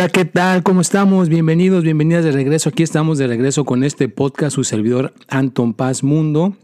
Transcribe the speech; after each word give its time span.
Hola, 0.00 0.08
¿qué 0.08 0.24
tal? 0.24 0.62
¿Cómo 0.62 0.80
estamos? 0.80 1.28
Bienvenidos, 1.28 1.84
bienvenidas 1.84 2.24
de 2.24 2.32
regreso. 2.32 2.70
Aquí 2.70 2.82
estamos 2.82 3.18
de 3.18 3.26
regreso 3.26 3.66
con 3.66 3.84
este 3.84 4.08
podcast, 4.08 4.54
su 4.54 4.64
servidor 4.64 5.12
Anton 5.28 5.74
Paz 5.74 6.02
Mundo. 6.02 6.56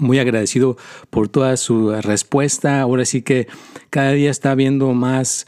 Muy 0.00 0.18
agradecido 0.18 0.76
por 1.08 1.30
toda 1.30 1.56
su 1.56 1.92
respuesta. 2.02 2.82
Ahora 2.82 3.06
sí 3.06 3.22
que 3.22 3.48
cada 3.88 4.12
día 4.12 4.30
está 4.30 4.54
viendo 4.54 4.92
más 4.92 5.46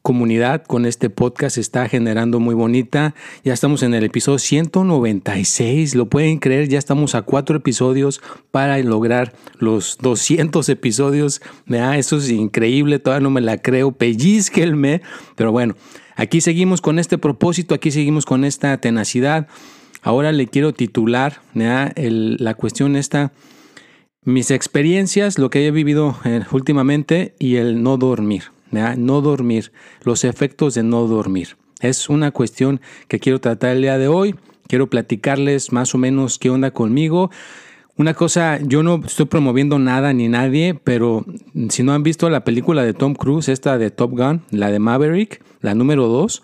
comunidad 0.00 0.64
con 0.64 0.86
este 0.86 1.10
podcast, 1.10 1.58
está 1.58 1.90
generando 1.90 2.40
muy 2.40 2.54
bonita. 2.54 3.14
Ya 3.44 3.52
estamos 3.52 3.82
en 3.82 3.92
el 3.92 4.04
episodio 4.04 4.38
196, 4.38 5.94
lo 5.94 6.06
pueden 6.06 6.38
creer, 6.38 6.70
ya 6.70 6.78
estamos 6.78 7.14
a 7.14 7.20
cuatro 7.20 7.58
episodios 7.58 8.22
para 8.50 8.78
lograr 8.78 9.34
los 9.58 9.98
200 10.00 10.66
episodios. 10.70 11.42
Eso 11.68 12.16
es 12.16 12.30
increíble, 12.30 12.98
todavía 12.98 13.24
no 13.24 13.30
me 13.30 13.42
la 13.42 13.58
creo, 13.58 13.92
pellizquelme, 13.92 15.02
pero 15.34 15.52
bueno. 15.52 15.74
Aquí 16.16 16.40
seguimos 16.40 16.80
con 16.80 16.98
este 16.98 17.18
propósito, 17.18 17.74
aquí 17.74 17.90
seguimos 17.90 18.24
con 18.24 18.44
esta 18.44 18.78
tenacidad. 18.78 19.48
Ahora 20.02 20.32
le 20.32 20.46
quiero 20.46 20.72
titular 20.72 21.42
la 21.52 22.54
cuestión 22.54 22.96
esta, 22.96 23.32
mis 24.24 24.50
experiencias, 24.50 25.38
lo 25.38 25.50
que 25.50 25.66
he 25.66 25.70
vivido 25.70 26.16
eh, 26.24 26.42
últimamente 26.52 27.34
y 27.38 27.56
el 27.56 27.82
no 27.82 27.98
dormir, 27.98 28.44
no 28.70 29.20
dormir, 29.20 29.72
los 30.02 30.24
efectos 30.24 30.74
de 30.74 30.82
no 30.82 31.06
dormir. 31.06 31.56
Es 31.80 32.08
una 32.08 32.30
cuestión 32.30 32.80
que 33.08 33.20
quiero 33.20 33.40
tratar 33.40 33.76
el 33.76 33.82
día 33.82 33.98
de 33.98 34.08
hoy. 34.08 34.34
Quiero 34.68 34.88
platicarles 34.88 35.70
más 35.70 35.94
o 35.94 35.98
menos 35.98 36.38
qué 36.38 36.50
onda 36.50 36.70
conmigo. 36.70 37.30
Una 37.98 38.14
cosa, 38.14 38.58
yo 38.62 38.82
no 38.82 39.02
estoy 39.04 39.26
promoviendo 39.26 39.78
nada 39.78 40.12
ni 40.12 40.28
nadie, 40.28 40.74
pero 40.74 41.24
si 41.68 41.82
no 41.82 41.92
han 41.92 42.02
visto 42.02 42.28
la 42.30 42.44
película 42.44 42.82
de 42.82 42.94
Tom 42.94 43.14
Cruise, 43.14 43.48
esta 43.48 43.78
de 43.78 43.90
Top 43.90 44.12
Gun, 44.12 44.42
la 44.50 44.70
de 44.70 44.78
Maverick, 44.78 45.42
la 45.60 45.74
número 45.74 46.08
2, 46.08 46.42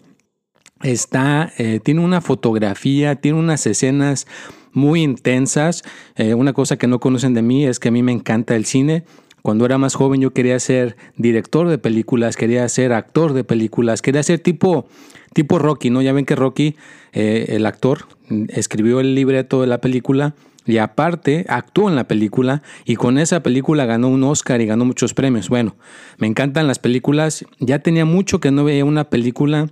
está, 0.82 1.52
eh, 1.58 1.80
tiene 1.82 2.00
una 2.00 2.20
fotografía, 2.20 3.16
tiene 3.16 3.38
unas 3.38 3.66
escenas 3.66 4.26
muy 4.72 5.02
intensas. 5.02 5.82
Eh, 6.16 6.34
una 6.34 6.52
cosa 6.52 6.76
que 6.76 6.86
no 6.86 7.00
conocen 7.00 7.34
de 7.34 7.42
mí 7.42 7.66
es 7.66 7.78
que 7.78 7.88
a 7.88 7.92
mí 7.92 8.02
me 8.02 8.12
encanta 8.12 8.56
el 8.56 8.64
cine. 8.64 9.04
Cuando 9.42 9.66
era 9.66 9.76
más 9.76 9.94
joven 9.94 10.20
yo 10.20 10.32
quería 10.32 10.58
ser 10.60 10.96
director 11.16 11.68
de 11.68 11.78
películas, 11.78 12.36
quería 12.36 12.68
ser 12.68 12.92
actor 12.92 13.32
de 13.32 13.42
películas, 13.42 14.00
quería 14.00 14.22
ser 14.22 14.38
tipo, 14.38 14.86
tipo 15.32 15.58
Rocky, 15.58 15.90
¿no? 15.90 16.00
Ya 16.00 16.12
ven 16.12 16.24
que 16.24 16.36
Rocky, 16.36 16.76
eh, 17.12 17.46
el 17.48 17.66
actor, 17.66 18.06
escribió 18.48 19.00
el 19.00 19.14
libreto 19.14 19.60
de 19.60 19.66
la 19.66 19.80
película 19.80 20.34
y 20.66 20.78
aparte 20.78 21.44
actuó 21.48 21.88
en 21.88 21.96
la 21.96 22.04
película 22.04 22.62
y 22.84 22.96
con 22.96 23.18
esa 23.18 23.42
película 23.42 23.84
ganó 23.84 24.08
un 24.08 24.22
Oscar 24.24 24.60
y 24.60 24.66
ganó 24.66 24.84
muchos 24.84 25.14
premios. 25.14 25.48
Bueno, 25.48 25.76
me 26.18 26.26
encantan 26.26 26.66
las 26.66 26.78
películas. 26.78 27.44
Ya 27.58 27.80
tenía 27.80 28.04
mucho 28.04 28.40
que 28.40 28.50
no 28.50 28.64
veía 28.64 28.84
una 28.84 29.04
película 29.04 29.68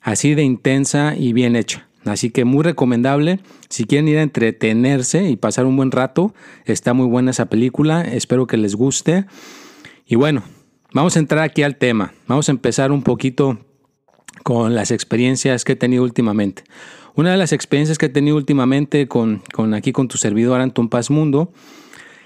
así 0.00 0.34
de 0.34 0.42
intensa 0.42 1.14
y 1.16 1.32
bien 1.32 1.56
hecha. 1.56 1.86
Así 2.04 2.30
que 2.30 2.44
muy 2.44 2.64
recomendable. 2.64 3.40
Si 3.68 3.84
quieren 3.84 4.08
ir 4.08 4.18
a 4.18 4.22
entretenerse 4.22 5.28
y 5.28 5.36
pasar 5.36 5.66
un 5.66 5.76
buen 5.76 5.92
rato, 5.92 6.34
está 6.64 6.94
muy 6.94 7.06
buena 7.06 7.30
esa 7.30 7.46
película. 7.46 8.02
Espero 8.02 8.46
que 8.46 8.56
les 8.56 8.74
guste. 8.74 9.26
Y 10.06 10.16
bueno, 10.16 10.42
vamos 10.92 11.16
a 11.16 11.20
entrar 11.20 11.44
aquí 11.44 11.62
al 11.62 11.76
tema. 11.76 12.12
Vamos 12.26 12.48
a 12.48 12.52
empezar 12.52 12.90
un 12.90 13.02
poquito 13.02 13.60
con 14.42 14.74
las 14.74 14.90
experiencias 14.90 15.64
que 15.64 15.72
he 15.72 15.76
tenido 15.76 16.02
últimamente. 16.02 16.64
Una 17.14 17.30
de 17.30 17.36
las 17.36 17.52
experiencias 17.52 17.98
que 17.98 18.06
he 18.06 18.08
tenido 18.08 18.36
últimamente 18.36 19.06
con, 19.06 19.42
aquí 19.74 19.92
con 19.92 20.08
tu 20.08 20.16
servidor 20.16 20.60
Anton 20.60 20.88
Paz 20.88 21.10
Mundo 21.10 21.52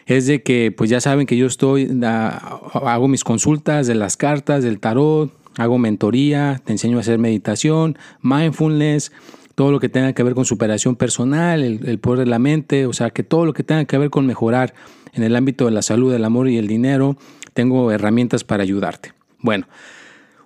es 0.07 0.27
de 0.27 0.43
que 0.43 0.71
pues 0.71 0.89
ya 0.89 1.01
saben 1.01 1.27
que 1.27 1.37
yo 1.37 1.47
estoy, 1.47 1.91
hago 2.05 3.09
mis 3.09 3.25
consultas 3.25 3.89
de 3.89 3.97
las 3.97 4.17
cartas, 4.17 4.63
del 4.63 4.79
tarot, 4.79 5.33
hago 5.59 5.79
mentoría, 5.79 6.63
te 6.65 6.73
enseño 6.73 6.99
a 6.99 7.01
hacer 7.01 7.19
meditación, 7.19 7.99
mindfulness, 8.23 9.11
todo 9.57 9.73
lo 9.73 9.81
que 9.81 9.89
tenga 9.89 10.13
que 10.13 10.23
ver 10.23 10.35
con 10.35 10.45
superación 10.45 10.95
personal, 10.95 11.65
el, 11.65 11.85
el, 11.89 11.99
poder 11.99 12.21
de 12.21 12.27
la 12.27 12.39
mente, 12.39 12.87
o 12.87 12.93
sea, 12.93 13.11
que 13.11 13.25
todo 13.25 13.45
lo 13.45 13.55
que 13.55 13.65
tenga 13.65 13.87
que 13.87 13.99
ver 13.99 14.11
con 14.11 14.27
mejorar 14.27 14.75
en 15.15 15.25
el 15.25 15.35
ámbito 15.35 15.65
de 15.65 15.73
la 15.73 15.83
salud, 15.83 16.15
el 16.15 16.25
amor 16.25 16.49
y 16.49 16.59
el 16.59 16.69
dinero, 16.69 17.17
tengo 17.55 17.91
herramientas 17.91 18.45
para 18.45 18.63
ayudarte. 18.63 19.13
Bueno, 19.41 19.67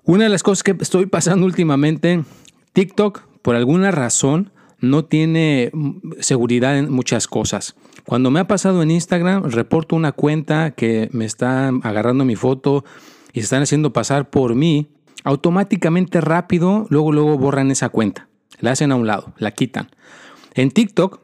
una 0.05 0.25
de 0.25 0.31
las 0.31 0.43
cosas 0.43 0.63
que 0.63 0.75
estoy 0.81 1.05
pasando 1.05 1.45
últimamente, 1.51 2.25
TikTok 2.73 3.30
por 3.43 3.57
alguna 3.57 3.91
razón 3.91 4.53
no 4.81 5.05
tiene 5.05 5.71
seguridad 6.21 6.79
en 6.79 6.91
muchas 6.91 7.27
cosas. 7.27 7.77
Cuando 8.05 8.31
me 8.31 8.41
ha 8.41 8.47
pasado 8.47 8.83
en 8.83 8.91
Instagram, 8.91 9.45
reporto 9.45 9.95
una 9.95 10.13
cuenta 10.13 10.73
que 10.73 11.09
me 11.13 11.25
está 11.25 11.69
agarrando 11.69 12.25
mi 12.25 12.37
foto 12.37 12.85
y 13.33 13.41
se 13.41 13.45
están 13.45 13.63
haciendo 13.63 13.93
pasar 13.93 14.31
por 14.31 14.55
mí, 14.55 14.89
automáticamente 15.25 16.21
rápido, 16.21 16.87
luego, 16.89 17.13
luego 17.13 17.39
borran 17.39 17.71
esa 17.71 17.91
cuenta. 17.91 18.29
La 18.59 18.73
hacen 18.73 18.93
a 18.93 18.97
un 18.97 19.07
lado, 19.07 19.33
la 19.39 19.53
quitan. 19.53 19.91
En 20.55 20.71
TikTok, 20.71 21.21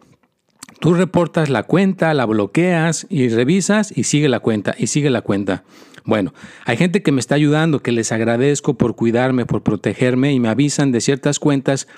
tú 0.81 0.95
reportas 0.95 1.49
la 1.49 1.65
cuenta, 1.65 2.15
la 2.15 2.27
bloqueas 2.27 3.07
y 3.11 3.29
revisas 3.29 3.97
y 3.97 4.05
sigue 4.05 4.29
la 4.29 4.41
cuenta 4.41 4.75
y 4.79 4.87
sigue 4.87 5.11
la 5.11 5.23
cuenta. 5.23 5.65
Bueno, 6.07 6.33
hay 6.65 6.77
gente 6.77 7.03
que 7.03 7.13
me 7.13 7.21
está 7.21 7.35
ayudando, 7.35 7.81
que 7.83 7.93
les 7.93 8.13
agradezco 8.13 8.75
por 8.75 8.95
cuidarme, 8.95 9.45
por 9.45 9.63
protegerme 9.63 10.33
y 10.33 10.41
me 10.41 10.49
avisan 10.49 10.93
de 10.93 11.01
ciertas 11.01 11.41
cuentas 11.41 11.89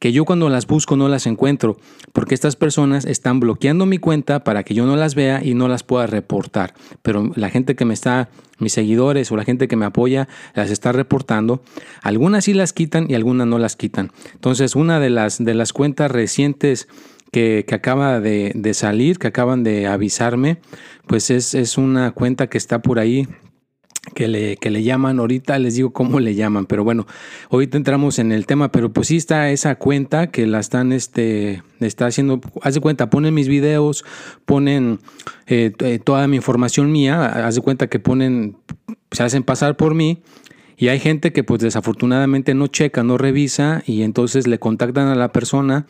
que 0.00 0.10
yo 0.10 0.24
cuando 0.24 0.48
las 0.48 0.66
busco 0.66 0.96
no 0.96 1.08
las 1.08 1.28
encuentro, 1.28 1.76
porque 2.12 2.34
estas 2.34 2.56
personas 2.56 3.04
están 3.04 3.38
bloqueando 3.38 3.86
mi 3.86 3.98
cuenta 3.98 4.42
para 4.42 4.64
que 4.64 4.74
yo 4.74 4.84
no 4.84 4.96
las 4.96 5.14
vea 5.14 5.44
y 5.44 5.54
no 5.54 5.68
las 5.68 5.84
pueda 5.84 6.08
reportar. 6.08 6.74
Pero 7.02 7.30
la 7.36 7.50
gente 7.50 7.76
que 7.76 7.84
me 7.84 7.94
está, 7.94 8.28
mis 8.58 8.72
seguidores 8.72 9.30
o 9.30 9.36
la 9.36 9.44
gente 9.44 9.68
que 9.68 9.76
me 9.76 9.86
apoya, 9.86 10.26
las 10.54 10.72
está 10.72 10.90
reportando. 10.90 11.62
Algunas 12.02 12.46
sí 12.46 12.52
las 12.52 12.72
quitan 12.72 13.08
y 13.08 13.14
algunas 13.14 13.46
no 13.46 13.60
las 13.60 13.76
quitan. 13.76 14.10
Entonces, 14.34 14.74
una 14.74 14.98
de 14.98 15.10
las, 15.10 15.38
de 15.38 15.54
las 15.54 15.72
cuentas 15.72 16.10
recientes 16.10 16.88
que, 17.30 17.64
acaba 17.72 18.18
de, 18.18 18.74
salir, 18.74 19.20
que 19.20 19.28
acaban 19.28 19.62
de 19.62 19.86
avisarme, 19.86 20.58
pues 21.06 21.30
es, 21.30 21.54
es 21.54 21.78
una 21.78 22.10
cuenta 22.10 22.48
que 22.48 22.58
está 22.58 22.82
por 22.82 22.98
ahí 22.98 23.28
que 24.14 24.26
le, 24.26 24.56
que 24.56 24.70
le 24.70 24.82
llaman, 24.82 25.20
ahorita 25.20 25.58
les 25.58 25.76
digo 25.76 25.92
cómo 25.92 26.18
le 26.18 26.34
llaman, 26.34 26.66
pero 26.66 26.82
bueno, 26.82 27.06
ahorita 27.50 27.76
entramos 27.76 28.18
en 28.18 28.32
el 28.32 28.46
tema, 28.46 28.72
pero 28.72 28.92
pues 28.92 29.08
sí 29.08 29.16
está 29.16 29.50
esa 29.50 29.76
cuenta 29.76 30.26
que 30.26 30.46
la 30.46 30.58
están, 30.58 30.92
este, 30.92 31.62
está 31.80 32.06
haciendo, 32.06 32.40
haz 32.62 32.74
de 32.74 32.80
cuenta, 32.80 33.10
ponen 33.10 33.32
mis 33.32 33.48
videos, 33.48 34.04
ponen 34.44 34.98
eh, 35.46 35.72
eh, 35.78 36.00
toda 36.02 36.26
mi 36.26 36.36
información 36.36 36.90
mía, 36.90 37.46
haz 37.46 37.54
de 37.54 37.60
cuenta 37.60 37.86
que 37.86 38.00
ponen, 38.00 38.56
se 39.12 39.22
hacen 39.22 39.44
pasar 39.44 39.76
por 39.76 39.94
mí, 39.94 40.22
y 40.76 40.88
hay 40.88 40.98
gente 40.98 41.32
que 41.32 41.44
pues 41.44 41.60
desafortunadamente 41.60 42.54
no 42.54 42.66
checa, 42.66 43.04
no 43.04 43.18
revisa, 43.18 43.84
y 43.86 44.02
entonces 44.02 44.48
le 44.48 44.58
contactan 44.58 45.08
a 45.08 45.14
la 45.14 45.30
persona, 45.30 45.86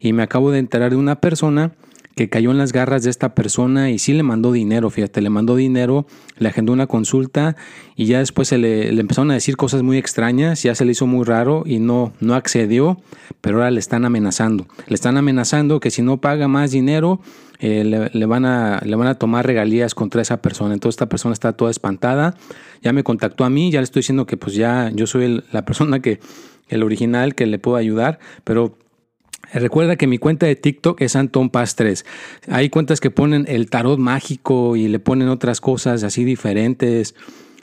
y 0.00 0.12
me 0.12 0.24
acabo 0.24 0.50
de 0.50 0.58
enterar 0.58 0.90
de 0.90 0.96
una 0.96 1.20
persona, 1.20 1.72
que 2.14 2.28
cayó 2.28 2.50
en 2.50 2.58
las 2.58 2.72
garras 2.72 3.02
de 3.02 3.10
esta 3.10 3.34
persona 3.34 3.90
y 3.90 3.98
sí 3.98 4.12
le 4.12 4.22
mandó 4.22 4.52
dinero, 4.52 4.90
fíjate, 4.90 5.20
le 5.22 5.30
mandó 5.30 5.56
dinero, 5.56 6.06
le 6.36 6.48
agendó 6.48 6.72
una 6.72 6.86
consulta 6.86 7.56
y 7.96 8.06
ya 8.06 8.18
después 8.18 8.48
se 8.48 8.58
le, 8.58 8.88
empezaron 8.88 9.30
a 9.30 9.34
decir 9.34 9.56
cosas 9.56 9.82
muy 9.82 9.98
extrañas, 9.98 10.62
ya 10.62 10.74
se 10.74 10.84
le 10.84 10.92
hizo 10.92 11.06
muy 11.06 11.24
raro 11.24 11.62
y 11.66 11.78
no, 11.78 12.12
no 12.20 12.34
accedió, 12.34 13.00
pero 13.40 13.58
ahora 13.58 13.70
le 13.70 13.80
están 13.80 14.04
amenazando. 14.04 14.66
Le 14.86 14.94
están 14.94 15.16
amenazando 15.16 15.80
que 15.80 15.90
si 15.90 16.02
no 16.02 16.20
paga 16.20 16.48
más 16.48 16.70
dinero, 16.70 17.20
eh, 17.60 17.84
le, 18.12 18.26
van 18.26 18.44
a, 18.44 18.80
le 18.84 18.96
van 18.96 19.08
a 19.08 19.14
tomar 19.14 19.46
regalías 19.46 19.94
contra 19.94 20.20
esa 20.20 20.42
persona. 20.42 20.74
Entonces 20.74 20.96
esta 20.96 21.08
persona 21.08 21.32
está 21.32 21.52
toda 21.52 21.70
espantada, 21.70 22.36
ya 22.82 22.92
me 22.92 23.04
contactó 23.04 23.44
a 23.44 23.50
mí, 23.50 23.70
ya 23.70 23.80
le 23.80 23.84
estoy 23.84 24.00
diciendo 24.00 24.26
que 24.26 24.36
pues 24.36 24.54
ya 24.54 24.90
yo 24.92 25.06
soy 25.06 25.42
la 25.52 25.64
persona 25.64 26.00
que, 26.00 26.20
el 26.68 26.82
original 26.82 27.34
que 27.34 27.46
le 27.46 27.58
puedo 27.58 27.76
ayudar, 27.76 28.18
pero 28.44 28.74
Recuerda 29.52 29.96
que 29.96 30.06
mi 30.06 30.18
cuenta 30.18 30.46
de 30.46 30.56
TikTok 30.56 31.00
es 31.02 31.16
Anton 31.16 31.50
Paz 31.50 31.76
3. 31.76 32.04
Hay 32.48 32.70
cuentas 32.70 33.00
que 33.00 33.10
ponen 33.10 33.44
el 33.48 33.68
tarot 33.68 33.98
mágico 33.98 34.76
y 34.76 34.88
le 34.88 34.98
ponen 34.98 35.28
otras 35.28 35.60
cosas 35.60 36.04
así 36.04 36.24
diferentes. 36.24 37.14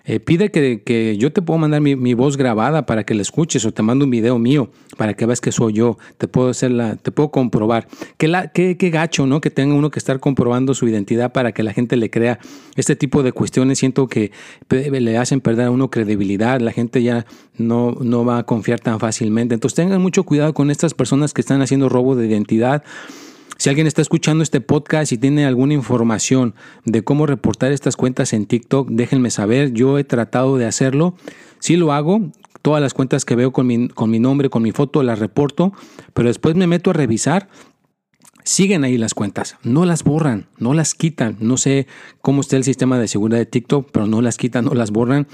Eh, 0.09 0.19
pide 0.19 0.49
que, 0.49 1.17
yo 1.19 1.31
te 1.31 1.43
puedo 1.43 1.59
mandar 1.59 1.81
mi, 1.81 2.13
voz 2.15 2.35
grabada 2.35 2.87
para 2.87 3.03
que 3.03 3.13
la 3.13 3.21
escuches 3.21 3.63
o 3.65 3.71
te 3.71 3.83
mando 3.83 4.05
un 4.05 4.09
video 4.09 4.39
mío 4.39 4.71
para 4.97 5.13
que 5.13 5.27
veas 5.27 5.39
que 5.39 5.51
soy 5.51 5.73
yo. 5.73 5.99
Te 6.17 6.27
puedo 6.27 6.49
hacer 6.49 6.71
la, 6.71 6.95
te 6.95 7.11
puedo 7.11 7.29
comprobar. 7.29 7.87
Qué, 8.17 8.27
la, 8.27 8.47
qué, 8.47 8.75
qué 8.75 8.89
gacho, 8.89 9.27
¿no? 9.27 9.39
Que 9.39 9.51
tenga 9.51 9.75
uno 9.75 9.91
que 9.91 9.99
estar 9.99 10.19
comprobando 10.19 10.73
su 10.73 10.87
identidad 10.87 11.31
para 11.31 11.51
que 11.51 11.61
la 11.61 11.73
gente 11.73 11.95
le 11.95 12.09
crea. 12.09 12.39
Este 12.75 12.95
tipo 12.95 13.21
de 13.21 13.33
cuestiones 13.33 13.77
siento 13.77 14.07
que 14.07 14.31
le 14.71 15.17
hacen 15.19 15.41
perder 15.41 15.67
a 15.67 15.71
uno 15.71 15.91
credibilidad. 15.91 16.59
La 16.59 16.71
gente 16.71 17.03
ya 17.03 17.27
no, 17.59 17.95
no 18.01 18.25
va 18.25 18.39
a 18.39 18.43
confiar 18.47 18.79
tan 18.79 18.99
fácilmente. 18.99 19.53
Entonces 19.53 19.75
tengan 19.75 20.01
mucho 20.01 20.23
cuidado 20.23 20.55
con 20.55 20.71
estas 20.71 20.95
personas 20.95 21.35
que 21.35 21.41
están 21.41 21.61
haciendo 21.61 21.87
robo 21.87 22.15
de 22.15 22.25
identidad. 22.25 22.83
Si 23.59 23.67
alguien 23.67 23.87
está 23.87 24.01
escuchando 24.01 24.41
este 24.41 24.61
podcast 24.61 25.11
y 25.11 25.17
tiene 25.17 25.45
alguna 25.45 25.73
información 25.73 26.55
de 26.85 27.03
cómo 27.03 27.25
reportar 27.25 27.73
estas 27.73 27.97
cuentas 27.97 28.31
en 28.31 28.45
TikTok, 28.45 28.87
déjenme 28.89 29.31
saber. 29.31 29.73
Yo 29.73 29.99
he 29.99 30.05
tratado 30.05 30.55
de 30.55 30.65
hacerlo. 30.65 31.17
Sí 31.59 31.75
lo 31.75 31.91
hago. 31.91 32.31
Todas 32.61 32.81
las 32.81 32.93
cuentas 32.93 33.25
que 33.25 33.35
veo 33.35 33.51
con 33.51 33.67
mi 33.67 34.19
nombre, 34.19 34.49
con 34.49 34.63
mi 34.63 34.71
foto, 34.71 35.03
las 35.03 35.19
reporto. 35.19 35.73
Pero 36.13 36.29
después 36.29 36.55
me 36.55 36.67
meto 36.67 36.91
a 36.91 36.93
revisar 36.93 37.49
siguen 38.45 38.85
ahí 38.85 38.97
las 38.97 39.13
cuentas, 39.13 39.57
no 39.61 39.85
las 39.85 40.05
borran, 40.05 40.47
no 40.57 40.73
las 40.73 40.95
quitan. 40.95 41.35
No 41.41 41.57
sé 41.57 41.85
cómo 42.21 42.39
está 42.39 42.55
el 42.55 42.63
sistema 42.63 42.97
de 42.97 43.09
seguridad 43.09 43.39
de 43.39 43.45
TikTok, 43.45 43.89
pero 43.91 44.07
no 44.07 44.21
las 44.21 44.37
quitan, 44.37 44.65
no 44.65 44.73
las 44.73 44.91
borran. 44.91 45.27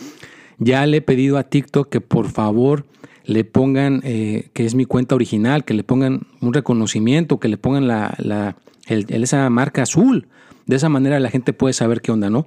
Ya 0.57 0.83
le 0.87 0.97
he 0.97 1.01
pedido 1.01 1.37
a 1.37 1.43
TikTok 1.43 1.89
que 1.89 2.01
por 2.01 2.29
favor 2.29 2.87
le 3.25 3.43
pongan 3.43 4.01
eh, 4.03 4.49
que 4.53 4.65
es 4.65 4.75
mi 4.75 4.85
cuenta 4.85 5.15
original, 5.15 5.65
que 5.65 5.73
le 5.73 5.83
pongan 5.83 6.27
un 6.41 6.53
reconocimiento, 6.53 7.39
que 7.39 7.47
le 7.47 7.57
pongan 7.57 7.87
la, 7.87 8.55
esa 8.87 9.49
marca 9.49 9.83
azul. 9.83 10.27
De 10.65 10.75
esa 10.75 10.89
manera 10.89 11.19
la 11.19 11.29
gente 11.29 11.53
puede 11.53 11.73
saber 11.73 12.01
qué 12.01 12.11
onda, 12.11 12.29
¿no? 12.29 12.45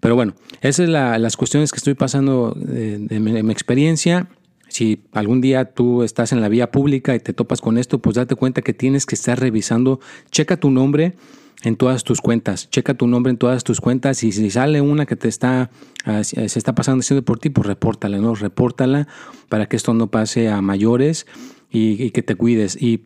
Pero 0.00 0.14
bueno, 0.14 0.34
esas 0.60 0.86
son 0.86 0.92
las 0.92 1.36
cuestiones 1.36 1.72
que 1.72 1.78
estoy 1.78 1.94
pasando 1.94 2.54
de, 2.56 3.20
mi, 3.20 3.50
experiencia. 3.50 4.28
Si 4.68 5.02
algún 5.12 5.40
día 5.40 5.64
tú 5.64 6.02
estás 6.02 6.32
en 6.32 6.40
la 6.40 6.48
vía 6.48 6.70
pública 6.70 7.14
y 7.14 7.20
te 7.20 7.32
topas 7.32 7.60
con 7.60 7.78
esto, 7.78 7.98
pues 7.98 8.16
date 8.16 8.34
cuenta 8.34 8.62
que 8.62 8.74
tienes 8.74 9.06
que 9.06 9.14
estar 9.14 9.40
revisando, 9.40 9.98
checa 10.30 10.56
tu 10.56 10.70
nombre, 10.70 11.14
en 11.62 11.76
todas 11.76 12.04
tus 12.04 12.20
cuentas. 12.20 12.70
Checa 12.70 12.94
tu 12.94 13.06
nombre 13.06 13.30
en 13.30 13.36
todas 13.36 13.64
tus 13.64 13.80
cuentas 13.80 14.22
y 14.22 14.32
si 14.32 14.50
sale 14.50 14.80
una 14.80 15.06
que 15.06 15.16
te 15.16 15.28
está, 15.28 15.70
ah, 16.04 16.22
se 16.24 16.44
está 16.44 16.74
pasando 16.74 17.00
haciendo 17.00 17.24
por 17.24 17.38
ti, 17.38 17.50
pues 17.50 17.66
repórtala, 17.66 18.18
¿no? 18.18 18.34
Repórtala 18.34 19.08
para 19.48 19.66
que 19.66 19.76
esto 19.76 19.94
no 19.94 20.08
pase 20.08 20.48
a 20.48 20.60
mayores 20.60 21.26
y, 21.70 22.10
que 22.10 22.22
te 22.22 22.34
cuides. 22.34 22.80
Y 22.80 23.04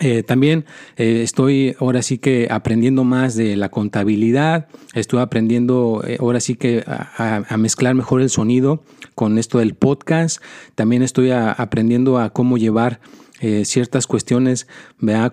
eh, 0.00 0.22
también 0.22 0.66
eh, 0.96 1.22
estoy 1.22 1.74
ahora 1.80 2.02
sí 2.02 2.18
que 2.18 2.48
aprendiendo 2.50 3.04
más 3.04 3.34
de 3.34 3.56
la 3.56 3.70
contabilidad, 3.70 4.68
estoy 4.94 5.20
aprendiendo 5.20 6.02
eh, 6.06 6.18
ahora 6.20 6.40
sí 6.40 6.54
que 6.54 6.84
a, 6.86 7.56
mezclar 7.56 7.94
mejor 7.94 8.20
el 8.20 8.28
sonido 8.28 8.82
con 9.14 9.38
esto 9.38 9.58
del 9.58 9.74
podcast, 9.74 10.42
también 10.74 11.02
estoy 11.02 11.30
aprendiendo 11.30 12.18
a 12.18 12.30
cómo 12.30 12.58
llevar 12.58 13.00
eh, 13.40 13.64
ciertas 13.64 14.06
cuestiones 14.06 14.66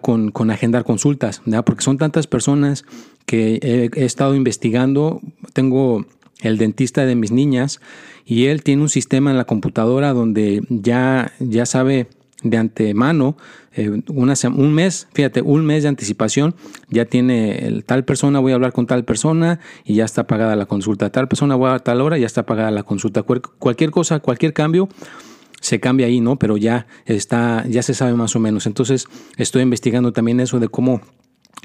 Con, 0.02 0.32
con 0.32 0.52
agendar 0.52 0.84
consultas, 0.84 1.42
porque 1.66 1.84
son 1.84 1.98
tantas 1.98 2.28
personas 2.28 2.86
que 3.26 3.60
he, 3.96 4.06
estado 4.06 4.36
investigando. 4.36 5.22
Tengo 5.54 6.06
el 6.42 6.58
dentista 6.58 7.06
de 7.06 7.16
mis 7.16 7.32
niñas 7.32 7.80
y 8.26 8.46
él 8.46 8.64
tiene 8.64 8.82
un 8.82 8.90
sistema 8.90 9.32
en 9.32 9.38
la 9.38 9.46
computadora 9.46 10.14
donde 10.14 10.62
ya, 10.70 11.32
ya 11.40 11.66
sabe 11.66 12.08
de 12.44 12.58
antemano, 12.58 13.38
eh, 13.76 14.02
una, 14.10 14.34
un 14.54 14.74
mes, 14.74 15.08
fíjate, 15.14 15.42
un 15.42 15.66
mes 15.66 15.84
de 15.84 15.90
anticipación, 15.90 16.56
ya 16.90 17.06
tiene 17.06 17.66
el, 17.66 17.86
tal 17.86 18.04
persona, 18.04 18.40
voy 18.40 18.52
a 18.52 18.56
hablar 18.56 18.74
con 18.74 18.86
tal 18.86 19.06
persona 19.06 19.60
y 19.86 19.96
ya 19.96 20.06
está 20.06 20.28
pagada 20.28 20.56
la 20.56 20.66
consulta, 20.66 21.10
tal 21.10 21.28
persona 21.28 21.56
voy 21.56 21.72
a 21.72 21.80
tal 21.80 22.02
hora, 22.02 22.18
ya 22.18 22.26
está 22.26 22.46
pagada 22.46 22.70
la 22.72 22.84
consulta, 22.84 23.24
cualquier 23.24 23.92
cosa, 23.92 24.20
cualquier 24.20 24.54
cambio, 24.54 24.90
se 25.64 25.80
cambia 25.80 26.08
ahí, 26.08 26.20
¿no? 26.20 26.38
Pero 26.38 26.58
ya 26.58 26.88
está, 27.06 27.66
ya 27.70 27.82
se 27.84 27.94
sabe 27.94 28.14
más 28.16 28.36
o 28.36 28.40
menos. 28.40 28.68
Entonces 28.68 29.08
estoy 29.38 29.62
investigando 29.62 30.12
también 30.12 30.42
eso 30.42 30.60
de 30.60 30.68
cómo 30.68 31.00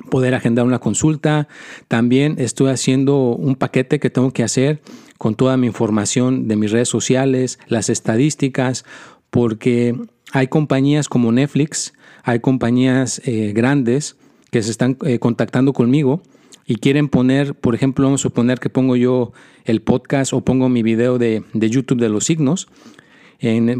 poder 0.09 0.37
agendar 0.37 0.65
una 0.65 0.79
consulta. 0.79 1.49
También 1.89 2.37
estoy 2.39 2.71
haciendo 2.71 3.35
un 3.35 3.57
paquete 3.57 3.99
que 3.99 4.09
tengo 4.09 4.31
que 4.31 4.45
hacer 4.45 4.81
con 5.19 5.35
toda 5.35 5.57
mi 5.57 5.67
información 5.67 6.47
de 6.47 6.55
mis 6.55 6.71
redes 6.71 6.89
sociales, 6.89 7.59
las 7.67 7.91
estadísticas, 7.91 8.85
porque 9.31 9.97
hay 10.31 10.47
compañías 10.47 11.09
como 11.09 11.33
Netflix, 11.33 11.93
hay 12.23 12.39
compañías 12.39 13.21
eh, 13.25 13.53
grandes 13.53 14.17
que 14.53 14.63
se 14.63 14.71
están 14.71 14.97
eh, 15.05 15.19
contactando 15.19 15.73
conmigo 15.73 16.23
y 16.67 16.77
quieren 16.77 17.09
poner, 17.09 17.57
por 17.57 17.75
ejemplo, 17.75 18.05
vamos 18.05 18.21
a 18.21 18.23
suponer 18.23 18.61
que 18.61 18.71
pongo 18.71 18.95
yo 18.95 19.33
el 19.65 19.83
podcast 19.83 20.33
o 20.35 20.43
pongo 20.43 20.69
mi 20.69 20.85
video 20.85 21.19
de, 21.19 21.43
de 21.53 21.69
YouTube 21.69 21.99
de 21.99 22.11
los 22.11 22.27
signos 22.27 22.69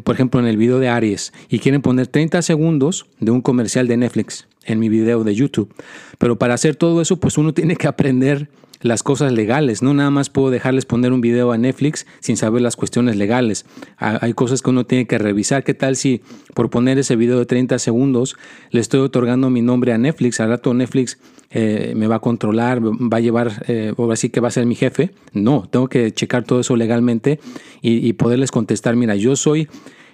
por 0.05 0.15
ejemplo, 0.15 0.41
en 0.41 0.47
el 0.47 0.57
video 0.57 0.79
de 0.79 0.89
Aries 0.89 1.33
y 1.49 1.59
quieren 1.59 1.83
poner 1.83 2.07
30 2.07 2.43
segundos 2.43 3.07
de 3.19 3.31
un 3.31 3.41
comercial 3.41 3.89
de 3.89 3.97
Netflix 3.97 4.47
en 4.65 4.79
mi 4.79 4.89
video 4.89 5.25
de 5.25 5.35
YouTube. 5.35 5.75
Pero 6.19 6.39
para 6.39 6.55
hacer 6.55 6.77
todo 6.77 7.01
eso, 7.01 7.19
pues 7.19 7.39
uno 7.39 7.53
tiene 7.55 7.77
que 7.77 7.89
aprender 7.89 8.49
las 8.81 9.03
cosas 9.03 9.33
legales. 9.33 9.83
No 9.83 9.95
nada 9.95 10.11
más 10.11 10.31
puedo 10.31 10.51
dejarles 10.51 10.87
poner 10.87 11.13
un 11.13 11.21
video 11.21 11.53
a 11.53 11.59
Netflix 11.59 12.07
sin 12.21 12.37
saber 12.37 12.63
las 12.63 12.77
cuestiones 12.77 13.17
legales. 13.17 13.67
Hay 13.97 14.33
cosas 14.35 14.63
que 14.63 14.71
uno 14.71 14.85
tiene 14.85 15.07
que 15.07 15.19
revisar. 15.19 15.65
¿Qué 15.65 15.75
tal 15.75 15.97
si 15.97 16.23
por 16.55 16.71
poner 16.71 16.99
ese 16.99 17.17
video 17.17 17.39
de 17.39 17.47
30 17.47 17.79
segundos 17.79 18.37
le 18.71 18.81
estoy 18.81 19.01
otorgando 19.01 19.51
mi 19.51 19.63
nombre 19.63 19.93
a 19.93 19.99
Netflix? 19.99 20.41
Al 20.41 20.51
rato 20.51 20.75
Netflix 20.75 21.19
eh, 21.51 21.95
me 21.97 22.07
va 22.07 22.17
a 22.17 22.21
controlar, 22.21 22.81
va 22.83 23.17
a 23.17 23.21
llevar, 23.21 23.65
eh, 23.69 23.93
o 23.97 24.11
así 24.13 24.29
que 24.29 24.41
va 24.41 24.49
a 24.49 24.53
ser 24.53 24.67
mi 24.67 24.75
jefe. 24.75 25.11
No, 25.33 25.69
tengo 25.71 25.89
que 25.89 26.13
checar 26.13 26.45
todo 26.45 26.61
eso 26.61 26.77
legalmente 26.77 27.41
y, 27.81 28.13
poderles 28.15 28.51
contestar, 28.51 28.97
mira, 28.97 29.15
yo 29.15 29.37
soy 29.37 29.69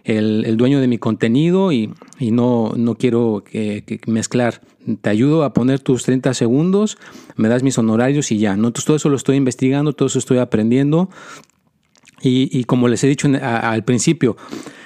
el, 0.05 0.57
dueño 0.57 0.81
de 0.81 0.87
mi 0.87 0.99
contenido 0.99 1.73
y, 1.73 1.93
no, 2.21 2.73
no 2.77 2.95
quiero 2.95 3.43
mezclar 4.07 4.61
te 5.01 5.11
ayudo 5.11 5.45
a 5.45 5.53
poner 5.53 5.81
tus 5.81 6.05
30 6.05 6.35
segundos, 6.35 6.99
me 7.37 7.49
das 7.49 7.63
mis 7.63 7.79
honorarios 7.79 8.31
y 8.33 8.39
ya. 8.39 8.57
¿no? 8.57 8.69
Entonces 8.69 8.85
todo 8.85 8.97
eso 8.97 9.09
lo 9.09 9.17
estoy 9.17 9.37
investigando, 9.37 9.93
todo 9.93 10.07
eso 10.07 10.19
estoy 10.19 10.39
aprendiendo. 10.39 11.11
Y, 12.27 12.65
como 12.65 12.89
les 12.89 13.05
he 13.05 13.07
dicho 13.07 13.29
al 13.43 13.85
principio, 13.85 14.39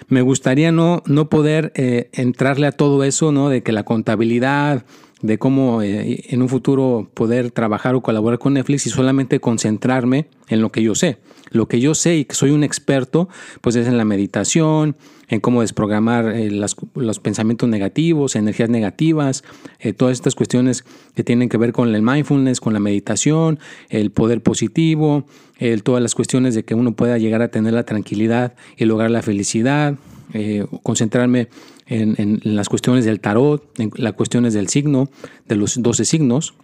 me 0.08 0.22
gustaría 0.22 0.72
no, 0.72 1.04
no 1.06 1.28
poder 1.28 1.72
eh, 1.76 2.10
entrarle 2.12 2.66
a 2.66 2.72
todo 2.72 3.04
eso, 3.04 3.30
¿no? 3.30 3.48
De 3.48 3.62
que 3.62 3.70
la 3.70 3.84
contabilidad, 3.84 4.84
de 5.22 5.38
cómo 5.38 5.82
eh, 5.82 6.24
en 6.28 6.42
un 6.42 6.48
futuro 6.48 7.10
poder 7.14 7.50
trabajar 7.50 7.94
o 7.94 8.02
colaborar 8.02 8.38
con 8.38 8.54
Netflix 8.54 8.86
y 8.86 8.90
solamente 8.90 9.40
concentrarme 9.40 10.28
en 10.48 10.60
lo 10.60 10.70
que 10.70 10.82
yo 10.82 10.94
sé. 10.94 11.18
Lo 11.50 11.66
que 11.66 11.80
yo 11.80 11.94
sé 11.94 12.16
y 12.16 12.24
que 12.24 12.34
soy 12.34 12.50
un 12.50 12.62
experto, 12.62 13.28
pues 13.60 13.74
es 13.74 13.86
en 13.86 13.96
la 13.96 14.04
meditación, 14.04 14.96
en 15.28 15.40
cómo 15.40 15.62
desprogramar 15.62 16.26
eh, 16.36 16.50
los 16.50 17.18
pensamientos 17.20 17.68
negativos, 17.68 18.36
energías 18.36 18.68
negativas, 18.68 19.44
eh, 19.80 19.92
todas 19.92 20.12
estas 20.12 20.34
cuestiones 20.34 20.84
que 21.14 21.24
tienen 21.24 21.48
que 21.48 21.56
ver 21.56 21.72
con 21.72 21.94
el 21.94 22.02
mindfulness, 22.02 22.60
con 22.60 22.72
la 22.72 22.80
meditación, 22.80 23.58
el 23.88 24.10
poder 24.10 24.42
positivo, 24.42 25.26
todas 25.82 26.00
las 26.00 26.14
cuestiones 26.14 26.54
de 26.54 26.64
que 26.64 26.74
uno 26.74 26.92
pueda 26.92 27.18
llegar 27.18 27.42
a 27.42 27.48
tener 27.48 27.72
la 27.72 27.82
tranquilidad 27.82 28.54
y 28.76 28.84
lograr 28.84 29.10
la 29.10 29.22
felicidad, 29.22 29.96
concentrarme 30.84 31.48
en, 31.88 32.40
las 32.44 32.68
cuestiones 32.68 33.04
del 33.04 33.20
tarot, 33.20 33.62
en 33.78 33.90
las 33.96 34.12
cuestiones 34.12 34.54
del 34.54 34.68
signo, 34.68 35.08
de 35.46 35.56
los 35.56 35.82
12 35.82 36.04
signos 36.04 36.54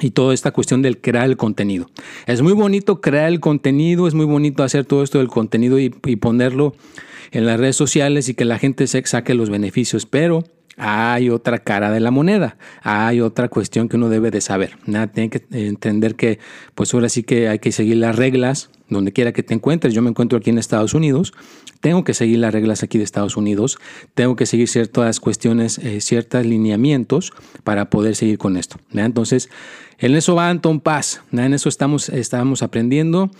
y 0.00 0.10
toda 0.10 0.34
esta 0.34 0.50
cuestión 0.52 0.82
del 0.82 1.00
crear 1.00 1.26
el 1.26 1.36
contenido. 1.36 1.90
Es 2.26 2.42
muy 2.42 2.52
bonito 2.52 3.00
crear 3.00 3.28
el 3.28 3.40
contenido, 3.40 4.08
es 4.08 4.14
muy 4.14 4.26
bonito 4.26 4.62
hacer 4.62 4.84
todo 4.84 5.02
esto 5.02 5.18
del 5.18 5.28
contenido 5.28 5.78
y, 5.78 5.90
ponerlo 5.90 6.74
en 7.32 7.46
las 7.46 7.58
redes 7.58 7.76
sociales 7.76 8.28
y 8.28 8.34
que 8.34 8.44
la 8.44 8.58
gente 8.58 8.86
se 8.86 9.04
saque 9.04 9.34
los 9.34 9.50
beneficios, 9.50 10.06
pero 10.06 10.44
hay 10.76 11.30
otra 11.30 11.60
cara 11.60 11.90
de 11.90 12.00
la 12.00 12.10
moneda, 12.10 12.56
hay 12.82 13.20
otra 13.20 13.48
cuestión 13.48 13.88
que 13.88 13.96
uno 13.96 14.08
debe 14.08 14.30
de 14.30 14.40
saber. 14.40 14.76
Nada, 14.86 15.06
tiene 15.08 15.30
que 15.30 15.44
entender 15.50 16.16
que 16.16 16.38
pues 16.74 16.92
ahora 16.94 17.08
sí 17.08 17.22
que 17.22 17.48
hay 17.48 17.60
que 17.60 17.70
seguir 17.70 17.96
las 17.96 18.16
reglas 18.16 18.70
donde 18.88 19.12
quiera 19.12 19.32
que 19.32 19.42
te 19.42 19.54
encuentres. 19.54 19.94
Yo 19.94 20.02
me 20.02 20.10
encuentro 20.10 20.38
aquí 20.38 20.50
en 20.50 20.58
Estados 20.58 20.94
Unidos, 20.94 21.32
tengo 21.84 22.02
que 22.02 22.14
seguir 22.14 22.38
las 22.38 22.54
reglas 22.54 22.82
aquí 22.82 22.96
de 22.96 23.04
Estados 23.04 23.36
Unidos, 23.36 23.76
tengo 24.14 24.36
que 24.36 24.46
seguir 24.46 24.68
ciertas 24.68 25.20
cuestiones, 25.20 25.76
eh, 25.76 26.00
ciertos 26.00 26.46
lineamientos 26.46 27.34
para 27.62 27.90
poder 27.90 28.16
seguir 28.16 28.38
con 28.38 28.56
esto. 28.56 28.78
Entonces, 28.94 29.50
en 29.98 30.14
eso 30.14 30.34
va 30.34 30.48
Anton 30.48 30.80
Paz, 30.80 31.20
en 31.30 31.52
eso 31.52 31.68
estamos, 31.68 32.08
estamos 32.08 32.62
aprendiendo. 32.62 33.30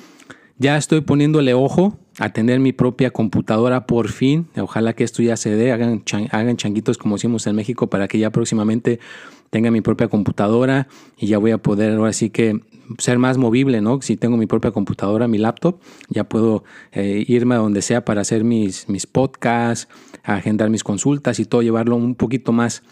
Ya 0.59 0.77
estoy 0.77 1.01
poniéndole 1.01 1.55
ojo 1.55 1.99
a 2.19 2.35
tener 2.35 2.61
mi 2.61 2.75
propia 2.75 3.11
computadora 3.11 3.87
por 3.87 4.11
fin. 4.11 4.47
Ojalá 4.59 4.93
que 4.93 5.05
esto 5.05 5.23
ya 5.23 5.39
se 5.39 5.57
dé, 5.57 5.73
hagan, 5.73 6.03
hagan 6.31 6.59
changuitos 6.59 6.99
como 6.99 7.17
decimos 7.17 7.47
en 7.47 7.57
México 7.57 7.87
para 7.89 8.09
que 8.09 8.19
ya 8.19 8.29
próximamente 8.29 9.01
tenga 9.49 9.71
mi 9.71 9.81
propia 9.81 10.09
computadora 10.09 10.87
y 11.17 11.29
ya 11.29 11.39
voy 11.39 11.53
a 11.53 11.59
poder 11.59 11.95
ahora 11.95 12.13
sí 12.13 12.29
que 12.29 12.61
ser 12.99 13.19
más 13.19 13.39
movible, 13.39 13.81
¿no? 13.81 14.01
Si 14.03 14.17
tengo 14.17 14.37
mi 14.37 14.47
propia 14.47 14.71
computadora, 14.71 15.29
mi 15.29 15.39
laptop, 15.39 15.81
ya 16.09 16.25
puedo 16.25 16.65
eh, 16.93 17.25
irme 17.27 17.55
a 17.55 17.59
donde 17.59 17.83
sea 17.83 18.05
para 18.05 18.21
hacer 18.21 18.45
mis, 18.45 18.89
mis 18.89 19.07
podcasts, 19.07 19.89
agendar 20.23 20.71
mis 20.71 20.85
consultas 20.85 21.39
y 21.39 21.45
todo, 21.45 21.63
llevarlo 21.63 21.97
un 21.97 22.15
poquito 22.15 22.53
más, 22.53 22.83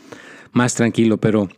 más 0.52 0.74
tranquilo. 0.74 1.18
Pero 1.18 1.48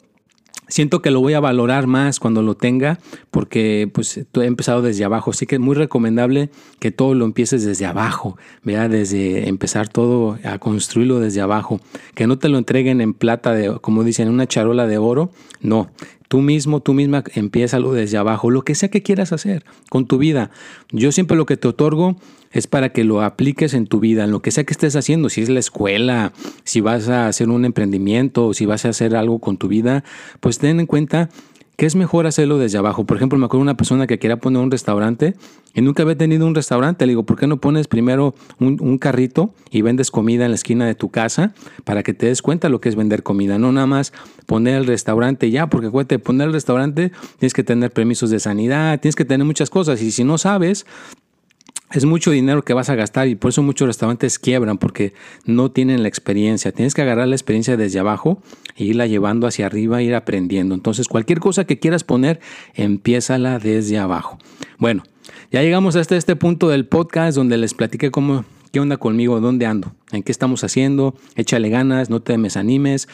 siento 0.75 1.02
que 1.02 1.12
lo 1.12 1.21
voy 1.21 1.35
a 1.35 1.40
valorar 1.40 1.87
más 1.87 2.19
cuando 2.19 2.43
lo 2.43 2.57
tenga 2.57 2.99
porque 3.31 3.88
pues 3.95 4.16
he 4.16 4.45
empezado 4.45 4.83
desde 4.83 5.04
abajo, 5.04 5.31
así 5.31 5.47
que 5.47 5.54
es 5.54 5.61
muy 5.61 5.76
recomendable 5.76 6.50
que 6.81 6.90
todo 6.90 7.14
lo 7.14 7.26
empieces 7.26 7.64
desde 7.64 7.87
abajo, 7.87 8.37
vea 8.64 8.88
desde 8.88 9.49
empezar 9.49 9.88
todo 9.88 10.37
a 10.43 10.59
construirlo 10.59 11.21
desde 11.21 11.40
abajo, 11.40 11.81
que 12.16 12.26
no 12.26 12.38
te 12.38 12.49
lo 12.49 12.59
entreguen 12.59 13.00
en 13.00 13.14
plata 13.14 13.52
de 13.52 13.78
como 13.78 14.02
dicen, 14.02 14.26
en 14.26 14.35
una 14.35 14.49
charola 14.49 14.88
de 14.88 14.99
oro, 14.99 15.31
no, 15.61 15.90
Tú 16.26 16.40
mismo, 16.40 16.81
tú 16.81 16.95
misma 16.95 17.23
lo 17.78 17.93
desde 17.93 18.16
abajo, 18.16 18.50
lo 18.50 18.62
que 18.62 18.75
sea 18.75 18.88
que 18.88 19.02
quieras 19.02 19.33
hacer 19.33 19.62
con 19.88 20.07
tu 20.07 20.19
vida. 20.19 20.50
Yo 20.90 21.12
siempre 21.12 21.37
lo 21.37 21.47
que 21.47 21.57
te 21.57 21.69
otorgo 21.69 22.16
es 22.54 22.66
para 22.66 22.90
que 22.90 23.04
lo 23.04 23.20
apliques 23.20 23.75
en 23.75 23.87
tu 23.87 24.00
vida, 24.00 24.25
en 24.25 24.30
lo 24.30 24.40
que 24.40 24.50
sea 24.50 24.64
que 24.64 24.73
estés 24.73 24.96
haciendo, 24.96 25.28
si 25.28 25.42
es 25.42 25.50
la 25.50 25.61
escuela, 25.61 26.32
si 26.62 26.80
vas 26.80 27.08
a 27.08 27.26
hacer 27.26 27.50
un 27.50 27.64
emprendimiento, 27.64 28.54
si 28.54 28.64
vas 28.64 28.84
a 28.87 28.90
hacer 28.90 29.14
algo 29.16 29.40
con 29.40 29.58
tu 29.58 29.68
vida, 29.68 30.04
pues 30.40 30.58
ten 30.58 30.80
en 30.80 30.87
cuenta 30.87 31.28
que 31.76 31.87
es 31.87 31.96
mejor 31.96 32.26
hacerlo 32.26 32.58
desde 32.58 32.78
abajo. 32.78 33.04
Por 33.04 33.16
ejemplo, 33.16 33.38
me 33.38 33.46
acuerdo 33.46 33.62
de 33.62 33.70
una 33.70 33.76
persona 33.76 34.06
que 34.06 34.18
quería 34.18 34.37
poner 34.37 34.62
un 34.62 34.70
restaurante 34.70 35.34
y 35.75 35.80
nunca 35.80 36.04
había 36.04 36.16
tenido 36.16 36.46
un 36.46 36.54
restaurante. 36.54 37.04
Le 37.04 37.11
digo, 37.11 37.25
¿por 37.25 37.37
qué 37.37 37.46
no 37.49 37.61
pones 37.61 37.88
primero 37.88 38.34
un, 38.61 38.99
carrito 38.99 39.52
y 39.70 39.82
vendes 39.82 40.12
comida 40.12 40.44
en 40.44 40.52
la 40.52 40.54
esquina 40.54 40.87
de 40.87 40.94
tu 40.94 41.08
casa 41.08 41.52
para 41.82 42.04
que 42.04 42.14
te 42.14 42.26
des 42.26 42.42
cuenta 42.42 42.68
lo 42.68 42.80
que 42.80 42.88
es 42.88 42.94
vender 42.94 43.25
comida? 43.25 43.58
No 43.58 43.73
nada 43.73 43.88
más 43.88 44.12
poner 44.46 44.76
el 44.76 44.87
restaurante 44.87 45.50
ya, 45.50 45.66
porque 45.68 45.88
acuérdate, 45.88 46.20
poner 46.20 46.46
el 46.46 46.52
restaurante 46.52 47.11
tienes 47.38 47.54
que 47.54 47.64
tener 47.64 47.90
permisos 47.90 48.30
de 48.30 48.38
sanidad, 48.38 49.00
tienes 49.00 49.16
que 49.16 49.25
tener 49.25 49.44
muchas 49.44 49.68
cosas 49.68 50.00
y 50.00 50.12
si 50.12 50.23
no 50.23 50.38
sabes, 50.38 50.87
es 51.98 52.04
mucho 52.04 52.30
dinero 52.30 52.62
que 52.62 52.74
vas 52.74 52.90
a 52.90 52.94
gastar 52.94 53.28
y 53.28 53.34
por 53.34 53.50
eso 53.50 53.62
muchos 53.62 53.86
restaurantes 53.86 54.38
quiebran 54.38 54.78
porque 54.78 55.12
no 55.44 55.70
tienen 55.70 56.02
la 56.02 56.08
experiencia. 56.08 56.72
Tienes 56.72 56.94
que 56.94 57.02
agarrar 57.02 57.28
la 57.28 57.34
experiencia 57.34 57.76
desde 57.76 57.98
abajo 57.98 58.42
e 58.76 58.84
irla 58.84 59.06
llevando 59.06 59.46
hacia 59.46 59.66
arriba, 59.66 60.02
ir 60.02 60.14
aprendiendo. 60.14 60.74
Entonces, 60.74 61.08
cualquier 61.08 61.40
cosa 61.40 61.64
que 61.64 61.78
quieras 61.78 62.04
poner, 62.04 62.40
empiézala 62.74 63.58
desde 63.58 63.98
abajo. 63.98 64.38
Bueno, 64.78 65.04
ya 65.52 65.62
llegamos 65.62 65.96
hasta 65.96 66.16
este 66.16 66.36
punto 66.36 66.68
del 66.68 66.86
podcast 66.86 67.36
donde 67.36 67.56
les 67.56 67.74
platiqué 67.74 68.10
cómo 68.10 68.44
qué 68.75 68.81
onda 68.81 68.97
conmigo, 68.97 69.40
dónde 69.40 69.66
ando, 69.66 69.95
en 70.11 70.25
qué 70.25 70.33
estamos 70.33 70.64
haciendo, 70.64 71.14
échale 71.37 71.69
ganas, 71.69 72.11
no 72.11 72.23
te 72.23 72.37
desanimes. 72.37 73.07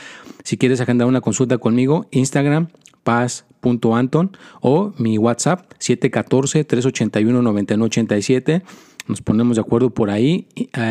Si 0.43 0.57
quieres 0.57 0.81
agendar 0.81 1.07
una 1.07 1.21
consulta 1.21 1.59
conmigo, 1.59 2.07
Instagram, 2.13 2.69
paz.anton 3.03 4.39
o 4.63 4.95
mi 4.97 5.19
WhatsApp 5.19 5.71
714-381-9987. 5.79 8.63
Nos 9.07 9.21
ponemos 9.21 9.57
de 9.57 9.61
acuerdo 9.61 9.91
por 9.91 10.09
ahí. 10.09 10.49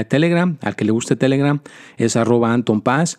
Telegram, 0.07 0.59
al 0.61 0.75
que 0.75 0.85
le 0.85 0.91
guste 0.91 1.15
Telegram, 1.15 1.61
es 1.97 2.15
arroba 2.15 2.53
Anton 2.53 2.81
Paz. 2.81 3.17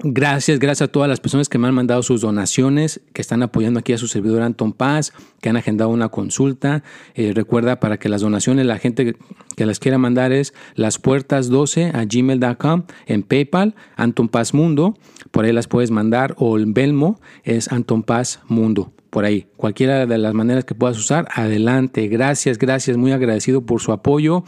Gracias, 0.00 0.58
gracias 0.58 0.88
a 0.88 0.92
todas 0.92 1.08
las 1.08 1.20
personas 1.20 1.48
que 1.48 1.56
me 1.56 1.68
han 1.68 1.74
mandado 1.74 2.02
sus 2.02 2.20
donaciones, 2.20 3.00
que 3.12 3.22
están 3.22 3.44
apoyando 3.44 3.78
aquí 3.78 3.92
a 3.92 3.98
su 3.98 4.08
servidor 4.08 4.42
Anton 4.42 4.72
Paz, 4.72 5.12
que 5.40 5.48
han 5.48 5.56
agendado 5.56 5.88
una 5.90 6.08
consulta. 6.08 6.82
Eh, 7.14 7.32
recuerda 7.32 7.78
para 7.78 7.96
que 7.96 8.08
las 8.08 8.20
donaciones, 8.20 8.66
la 8.66 8.78
gente 8.78 9.14
que 9.56 9.66
las 9.66 9.78
quiera 9.78 9.96
mandar 9.96 10.32
es 10.32 10.52
las 10.74 10.98
puertas 10.98 11.48
12 11.48 11.92
a 11.94 12.04
gmail.com 12.06 12.82
en 13.06 13.22
PayPal, 13.22 13.76
Anton 13.94 14.28
Paz 14.28 14.52
Mundo, 14.52 14.98
por 15.30 15.44
ahí 15.44 15.52
las 15.52 15.68
puedes 15.68 15.92
mandar, 15.92 16.34
o 16.38 16.56
el 16.56 16.66
Belmo 16.66 17.20
es 17.44 17.70
Anton 17.70 18.02
Paz 18.02 18.40
Mundo, 18.48 18.92
por 19.10 19.24
ahí. 19.24 19.46
Cualquiera 19.56 20.06
de 20.06 20.18
las 20.18 20.34
maneras 20.34 20.64
que 20.64 20.74
puedas 20.74 20.98
usar, 20.98 21.28
adelante. 21.32 22.08
Gracias, 22.08 22.58
gracias, 22.58 22.96
muy 22.96 23.12
agradecido 23.12 23.64
por 23.64 23.80
su 23.80 23.92
apoyo. 23.92 24.42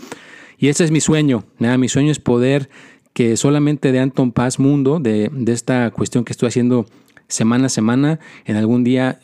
Y 0.58 0.68
ese 0.68 0.84
es 0.84 0.90
mi 0.90 1.00
sueño. 1.00 1.44
Mi 1.58 1.88
sueño 1.88 2.10
es 2.10 2.18
poder 2.18 2.70
que 3.16 3.38
solamente 3.38 3.92
de 3.92 3.98
Anton 3.98 4.30
Paz 4.30 4.58
Mundo, 4.58 5.00
de, 5.00 5.30
esta 5.46 5.90
cuestión 5.90 6.22
que 6.22 6.34
estoy 6.34 6.48
haciendo 6.48 6.84
semana 7.28 7.64
a 7.64 7.68
semana, 7.70 8.20
en 8.44 8.56
algún 8.56 8.84
día 8.84 9.20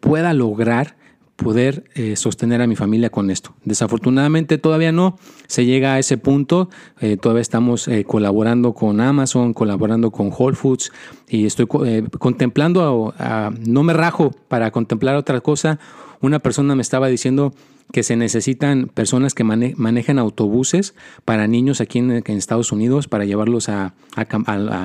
pueda 0.00 0.32
lograr 0.32 0.96
poder 1.36 1.84
eh, 1.94 2.16
sostener 2.16 2.62
a 2.62 2.66
mi 2.66 2.76
familia 2.76 3.10
con 3.10 3.30
esto. 3.30 3.54
Desafortunadamente 3.62 4.56
todavía 4.56 4.90
no 4.90 5.18
se 5.48 5.66
llega 5.66 5.92
a 5.92 5.98
ese 5.98 6.16
punto, 6.16 6.70
eh, 6.98 7.18
todavía 7.18 7.42
estamos 7.42 7.88
eh, 7.88 8.04
colaborando 8.04 8.72
con 8.72 9.02
Amazon, 9.02 9.52
colaborando 9.52 10.10
con 10.10 10.32
Whole 10.34 10.56
Foods 10.56 10.90
y 11.28 11.44
estoy 11.44 11.66
contemplando, 11.66 13.12
no 13.66 13.82
me 13.82 13.92
rajo 13.92 14.30
para 14.48 14.70
contemplar 14.70 15.14
otra 15.16 15.42
cosa. 15.42 15.78
Una 16.20 16.38
persona 16.38 16.74
me 16.74 16.82
estaba 16.82 17.08
diciendo 17.08 17.54
que 17.92 18.02
se 18.02 18.16
necesitan 18.16 18.88
personas 18.92 19.34
que 19.34 19.44
manejen 19.44 20.18
autobuses 20.18 20.94
para 21.24 21.46
niños 21.46 21.80
aquí 21.80 21.98
en, 21.98 22.10
Estados 22.26 22.72
Unidos 22.72 23.06
para 23.06 23.24
llevarlos 23.24 23.68
a, 23.68 23.94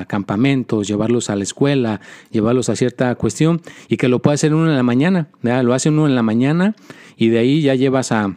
campamentos, 0.07 0.87
llevarlos 0.87 1.29
a 1.29 1.35
la 1.35 1.43
escuela, 1.43 2.01
llevarlos 2.31 2.69
a 2.69 2.75
cierta 2.75 3.13
cuestión 3.15 3.61
y 3.89 3.97
que 3.97 4.07
lo 4.07 4.19
puede 4.19 4.35
hacer 4.35 4.53
uno 4.53 4.69
en 4.69 4.75
la 4.75 4.83
mañana. 4.83 5.27
Lo 5.41 5.73
hace 5.73 5.89
uno 5.89 6.07
en 6.07 6.15
la 6.15 6.23
mañana 6.23 6.75
y 7.17 7.29
de 7.29 7.39
ahí 7.39 7.61
ya 7.61 7.75
llevas 7.75 8.11
a, 8.11 8.35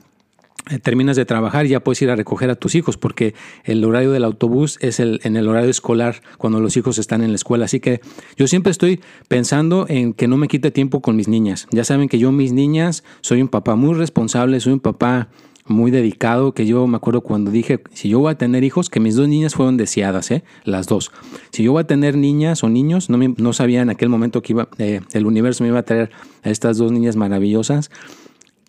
terminas 0.82 1.16
de 1.16 1.24
trabajar 1.24 1.66
ya 1.66 1.80
puedes 1.80 2.00
ir 2.02 2.10
a 2.10 2.16
recoger 2.16 2.50
a 2.50 2.54
tus 2.54 2.74
hijos 2.74 2.96
porque 2.96 3.34
el 3.64 3.84
horario 3.84 4.12
del 4.12 4.24
autobús 4.24 4.78
es 4.80 5.00
el, 5.00 5.20
en 5.24 5.36
el 5.36 5.48
horario 5.48 5.70
escolar 5.70 6.22
cuando 6.38 6.60
los 6.60 6.76
hijos 6.76 6.98
están 6.98 7.22
en 7.22 7.30
la 7.30 7.36
escuela. 7.36 7.66
Así 7.66 7.80
que 7.80 8.00
yo 8.36 8.46
siempre 8.46 8.70
estoy 8.70 9.00
pensando 9.28 9.86
en 9.88 10.14
que 10.14 10.28
no 10.28 10.36
me 10.36 10.48
quite 10.48 10.70
tiempo 10.70 11.00
con 11.00 11.16
mis 11.16 11.28
niñas. 11.28 11.66
Ya 11.70 11.84
saben 11.84 12.08
que 12.08 12.18
yo 12.18 12.32
mis 12.32 12.52
niñas 12.52 13.04
soy 13.20 13.42
un 13.42 13.48
papá 13.48 13.76
muy 13.76 13.94
responsable, 13.94 14.60
soy 14.60 14.72
un 14.72 14.80
papá 14.80 15.28
muy 15.66 15.90
dedicado, 15.90 16.52
que 16.52 16.66
yo 16.66 16.86
me 16.86 16.96
acuerdo 16.96 17.22
cuando 17.22 17.50
dije, 17.50 17.82
si 17.94 18.10
yo 18.10 18.20
voy 18.20 18.32
a 18.32 18.38
tener 18.38 18.64
hijos, 18.64 18.90
que 18.90 19.00
mis 19.00 19.16
dos 19.16 19.28
niñas 19.28 19.54
fueron 19.54 19.78
deseadas, 19.78 20.30
¿eh? 20.30 20.44
las 20.64 20.86
dos. 20.86 21.10
Si 21.52 21.62
yo 21.62 21.72
voy 21.72 21.80
a 21.80 21.86
tener 21.86 22.18
niñas 22.18 22.62
o 22.64 22.68
niños, 22.68 23.08
no, 23.08 23.18
no 23.38 23.52
sabía 23.54 23.80
en 23.80 23.88
aquel 23.88 24.10
momento 24.10 24.42
que 24.42 24.52
iba, 24.52 24.68
eh, 24.76 25.00
el 25.12 25.24
universo 25.24 25.64
me 25.64 25.70
iba 25.70 25.78
a 25.78 25.82
traer 25.84 26.10
a 26.42 26.50
estas 26.50 26.76
dos 26.76 26.92
niñas 26.92 27.16
maravillosas 27.16 27.90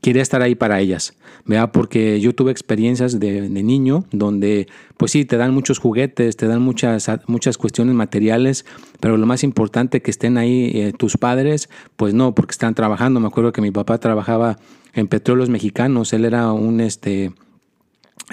quería 0.05 0.21
estar 0.21 0.43
ahí 0.43 0.53
para 0.53 0.79
ellas, 0.79 1.15
¿vea? 1.45 1.71
Porque 1.71 2.21
yo 2.21 2.35
tuve 2.35 2.51
experiencias 2.51 3.19
de, 3.19 3.49
niño 3.49 4.05
donde, 4.11 4.67
pues 4.97 5.11
sí, 5.11 5.25
te 5.25 5.35
dan 5.35 5.51
muchos 5.51 5.79
juguetes, 5.79 6.37
te 6.37 6.45
dan 6.45 6.61
muchas, 6.61 7.09
muchas 7.25 7.57
cuestiones 7.57 7.95
materiales, 7.95 8.67
pero 8.99 9.17
lo 9.17 9.25
más 9.25 9.43
importante 9.43 10.03
que 10.03 10.11
estén 10.11 10.37
ahí 10.37 10.71
eh, 10.75 10.93
tus 10.95 11.17
padres, 11.17 11.69
pues 11.95 12.13
no, 12.13 12.35
porque 12.35 12.51
están 12.51 12.75
trabajando. 12.75 13.19
Me 13.19 13.25
acuerdo 13.25 13.51
que 13.51 13.61
mi 13.61 13.71
papá 13.71 13.97
trabajaba 13.97 14.59
en 14.93 15.07
petróleos 15.07 15.49
mexicanos, 15.49 16.13
él 16.13 16.25
era 16.25 16.51
un, 16.51 16.81
este, 16.81 17.31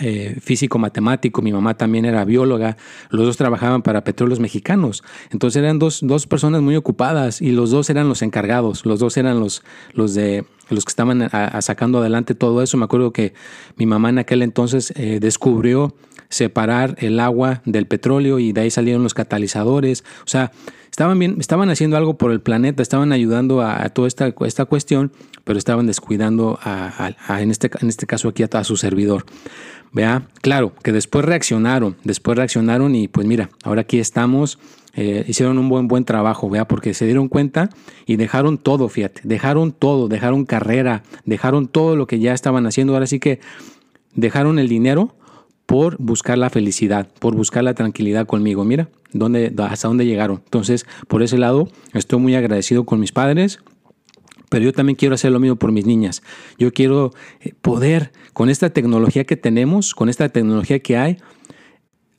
eh, 0.00 0.36
físico 0.40 0.78
matemático, 0.78 1.42
mi 1.42 1.52
mamá 1.52 1.76
también 1.76 2.04
era 2.04 2.24
bióloga, 2.24 2.76
los 3.10 3.26
dos 3.26 3.36
trabajaban 3.36 3.82
para 3.82 4.04
petróleos 4.04 4.40
mexicanos, 4.40 5.02
entonces 5.30 5.62
eran 5.62 5.78
dos, 5.78 6.00
dos, 6.02 6.26
personas 6.26 6.62
muy 6.62 6.76
ocupadas 6.76 7.42
y 7.42 7.52
los 7.52 7.70
dos 7.70 7.90
eran 7.90 8.08
los 8.08 8.22
encargados, 8.22 8.86
los 8.86 9.00
dos 9.00 9.16
eran 9.16 9.40
los, 9.40 9.62
los 9.92 10.14
de 10.14 10.44
los 10.70 10.84
que 10.84 10.90
estaban 10.90 11.28
sacando 11.60 11.98
adelante 11.98 12.34
todo 12.34 12.62
eso. 12.62 12.76
Me 12.76 12.84
acuerdo 12.84 13.12
que 13.12 13.34
mi 13.76 13.86
mamá 13.86 14.08
en 14.08 14.18
aquel 14.18 14.42
entonces 14.42 14.92
eh, 14.96 15.18
descubrió 15.20 15.94
separar 16.28 16.96
el 16.98 17.20
agua 17.20 17.62
del 17.66 17.86
petróleo 17.86 18.38
y 18.38 18.52
de 18.52 18.62
ahí 18.62 18.70
salieron 18.70 19.02
los 19.02 19.12
catalizadores. 19.14 20.02
O 20.24 20.28
sea, 20.28 20.50
estaban 20.90 21.18
bien, 21.18 21.36
estaban 21.38 21.68
haciendo 21.70 21.96
algo 21.96 22.16
por 22.16 22.32
el 22.32 22.40
planeta, 22.40 22.82
estaban 22.82 23.12
ayudando 23.12 23.60
a, 23.60 23.88
toda 23.90 24.08
esta, 24.08 24.32
esta, 24.46 24.64
cuestión, 24.64 25.12
pero 25.44 25.58
estaban 25.58 25.86
descuidando 25.86 26.58
a, 26.62 27.12
en, 27.40 27.50
este, 27.50 27.70
en 27.80 27.88
este 27.88 28.06
caso 28.06 28.28
aquí 28.28 28.42
a, 28.42 28.64
su 28.64 28.76
servidor. 28.76 29.26
Vea, 29.92 30.28
claro, 30.40 30.72
que 30.82 30.90
después 30.90 31.24
reaccionaron, 31.24 31.96
después 32.02 32.36
reaccionaron 32.36 32.94
y 32.94 33.08
pues 33.08 33.26
mira, 33.26 33.50
ahora 33.62 33.82
aquí 33.82 33.98
estamos, 33.98 34.58
eh, 34.94 35.24
hicieron 35.28 35.58
un 35.58 35.68
buen, 35.68 35.86
buen 35.86 36.04
trabajo, 36.04 36.48
vea, 36.48 36.66
porque 36.66 36.94
se 36.94 37.04
dieron 37.04 37.28
cuenta 37.28 37.68
y 38.06 38.16
dejaron 38.16 38.56
todo, 38.56 38.88
fíjate, 38.88 39.20
dejaron 39.24 39.72
todo, 39.72 40.08
dejaron 40.08 40.46
carrera, 40.46 41.02
dejaron 41.26 41.68
todo 41.68 41.94
lo 41.96 42.06
que 42.06 42.20
ya 42.20 42.32
estaban 42.32 42.66
haciendo, 42.66 42.94
ahora 42.94 43.06
sí 43.06 43.20
que 43.20 43.40
dejaron 44.14 44.58
el 44.58 44.68
dinero 44.68 45.14
por 45.66 45.96
buscar 45.98 46.38
la 46.38 46.50
felicidad, 46.50 47.08
por 47.18 47.34
buscar 47.34 47.64
la 47.64 47.74
tranquilidad 47.74 48.26
conmigo. 48.26 48.64
Mira, 48.64 48.88
dónde, 49.12 49.54
hasta 49.58 49.88
dónde 49.88 50.06
llegaron. 50.06 50.42
Entonces, 50.44 50.86
por 51.08 51.22
ese 51.22 51.38
lado, 51.38 51.68
estoy 51.94 52.18
muy 52.18 52.34
agradecido 52.34 52.84
con 52.84 53.00
mis 53.00 53.12
padres, 53.12 53.60
pero 54.52 54.66
yo 54.66 54.74
también 54.74 54.96
quiero 54.96 55.14
hacer 55.14 55.32
lo 55.32 55.40
mismo 55.40 55.56
por 55.56 55.72
mis 55.72 55.86
niñas. 55.86 56.22
Yo 56.58 56.74
quiero 56.74 57.14
eh, 57.40 57.54
poder, 57.62 58.12
con 58.34 58.50
esta 58.50 58.68
tecnología 58.68 59.24
que 59.24 59.38
tenemos, 59.38 59.94
con 59.94 60.10
esta 60.10 60.28
tecnología 60.28 60.78
que 60.80 60.98
hay, 60.98 61.16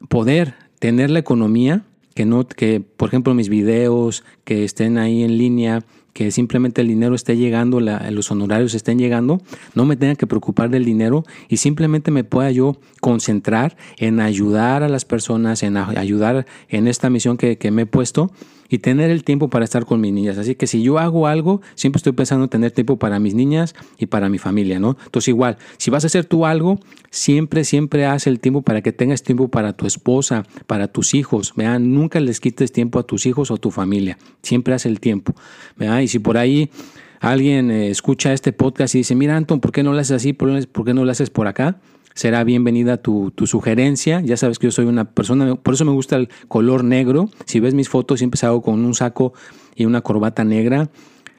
poder 0.10 0.56
tener 0.80 1.12
la 1.12 1.20
economía 1.20 1.84
que 2.16 2.25
no, 2.25 2.48
que 2.48 2.80
por 2.82 3.10
ejemplo 3.10 3.36
mis 3.36 3.50
videos 3.50 4.24
que 4.46 4.63
estén 4.63 4.98
ahí 4.98 5.22
en 5.22 5.38
línea, 5.38 5.84
que 6.13 6.32
simplemente 6.32 6.82
el 6.82 6.88
dinero 6.88 7.13
esté 7.13 7.38
llegando, 7.38 7.80
los 7.80 8.32
honorarios 8.32 8.74
estén 8.74 8.98
llegando, 8.98 9.40
no 9.75 9.86
me 9.86 9.96
tenga 9.96 10.16
que 10.16 10.25
preocupar 10.25 10.72
del 10.72 10.86
dinero 10.86 11.25
y 11.50 11.58
simplemente 11.58 12.10
me 12.10 12.24
pueda 12.24 12.50
yo 12.50 12.78
concentrar 13.00 13.78
en 13.98 14.20
ayudar 14.20 14.82
a 14.82 14.90
las 14.90 15.06
personas, 15.06 15.62
en 15.62 15.78
ayudar 15.78 16.48
en 16.68 16.88
esta 16.88 17.12
misión 17.12 17.38
que 17.38 17.72
me 17.72 17.84
he 17.84 17.86
puesto 17.86 18.32
y 18.74 18.80
tener 18.80 19.12
el 19.12 19.24
tiempo 19.24 19.51
para 19.51 19.65
estar 19.65 19.86
con 19.86 20.01
mis 20.01 20.12
niñas. 20.12 20.39
Así 20.39 20.56
que 20.56 20.65
si 20.65 20.82
yo 20.82 20.98
hago 20.98 21.27
algo, 21.27 21.62
siempre 21.75 22.00
estoy 22.00 22.13
pensando 22.13 22.46
en 22.46 22.50
tener 22.50 22.72
tiempo 22.72 22.98
para 22.98 23.20
mis 23.20 23.36
niñas 23.36 23.75
y 24.00 24.08
para 24.08 24.30
mi 24.30 24.39
familia, 24.39 24.80
¿no? 24.80 24.98
Entonces 25.06 25.27
igual, 25.27 25.60
si 25.77 25.92
vas 25.92 26.06
a 26.06 26.08
hacer 26.08 26.25
tú 26.25 26.48
algo, 26.48 26.80
siempre, 27.12 27.65
siempre 27.65 28.08
haz 28.08 28.25
el 28.25 28.39
tiempo 28.39 28.63
para 28.63 28.82
que 28.82 28.92
tengas 28.92 29.22
tiempo 29.22 29.48
para 29.48 29.74
tu 29.74 29.86
esposa, 29.86 30.48
para 30.65 30.88
tus 30.88 31.13
hijos, 31.13 31.53
vean, 31.56 31.94
nunca 31.94 32.20
les 32.20 32.39
quites 32.39 32.72
tiempo 32.72 32.98
a 32.98 33.03
tus 33.03 33.27
hijos 33.27 33.51
o 33.51 33.53
a 33.53 33.58
tu 33.58 33.70
familia, 33.70 34.18
siempre 34.42 34.74
haz 34.74 34.88
el 34.88 35.00
tiempo, 35.00 35.36
¿vean? 35.77 36.01
Y 36.01 36.08
si 36.08 36.18
por 36.18 36.38
ahí 36.38 36.72
alguien 37.20 37.70
eh, 37.70 37.92
escucha 37.92 38.34
este 38.34 38.53
podcast 38.53 38.96
y 38.96 39.00
dice, 39.00 39.13
mira 39.13 39.38
Anton, 39.38 39.60
¿por 39.60 39.72
qué 39.72 39.84
no 39.84 39.94
lo 39.94 40.00
haces 40.00 40.15
así? 40.15 40.34
¿Por 40.34 40.84
qué 40.84 40.96
no 40.96 41.06
lo 41.06 41.12
haces 41.12 41.30
por 41.30 41.46
acá? 41.46 41.80
Será 42.13 42.43
bienvenida 42.43 42.98
tu, 42.98 43.32
tu, 43.32 43.48
sugerencia. 43.48 44.22
Ya 44.22 44.38
sabes 44.38 44.60
que 44.60 44.67
yo 44.67 44.72
soy 44.72 44.86
una 44.86 45.05
persona, 45.05 45.55
por 45.55 45.74
eso 45.74 45.86
me 45.86 45.91
gusta 45.91 46.15
el 46.15 46.29
color 46.48 46.84
negro. 46.84 47.29
Si 47.46 47.60
ves 47.60 47.74
mis 47.74 47.89
fotos, 47.89 48.20
siempre 48.20 48.38
salgo 48.38 48.62
con 48.62 48.84
un 48.86 48.96
saco 48.96 49.34
y 49.75 49.86
una 49.86 50.01
corbata 50.01 50.43
negra. 50.43 50.89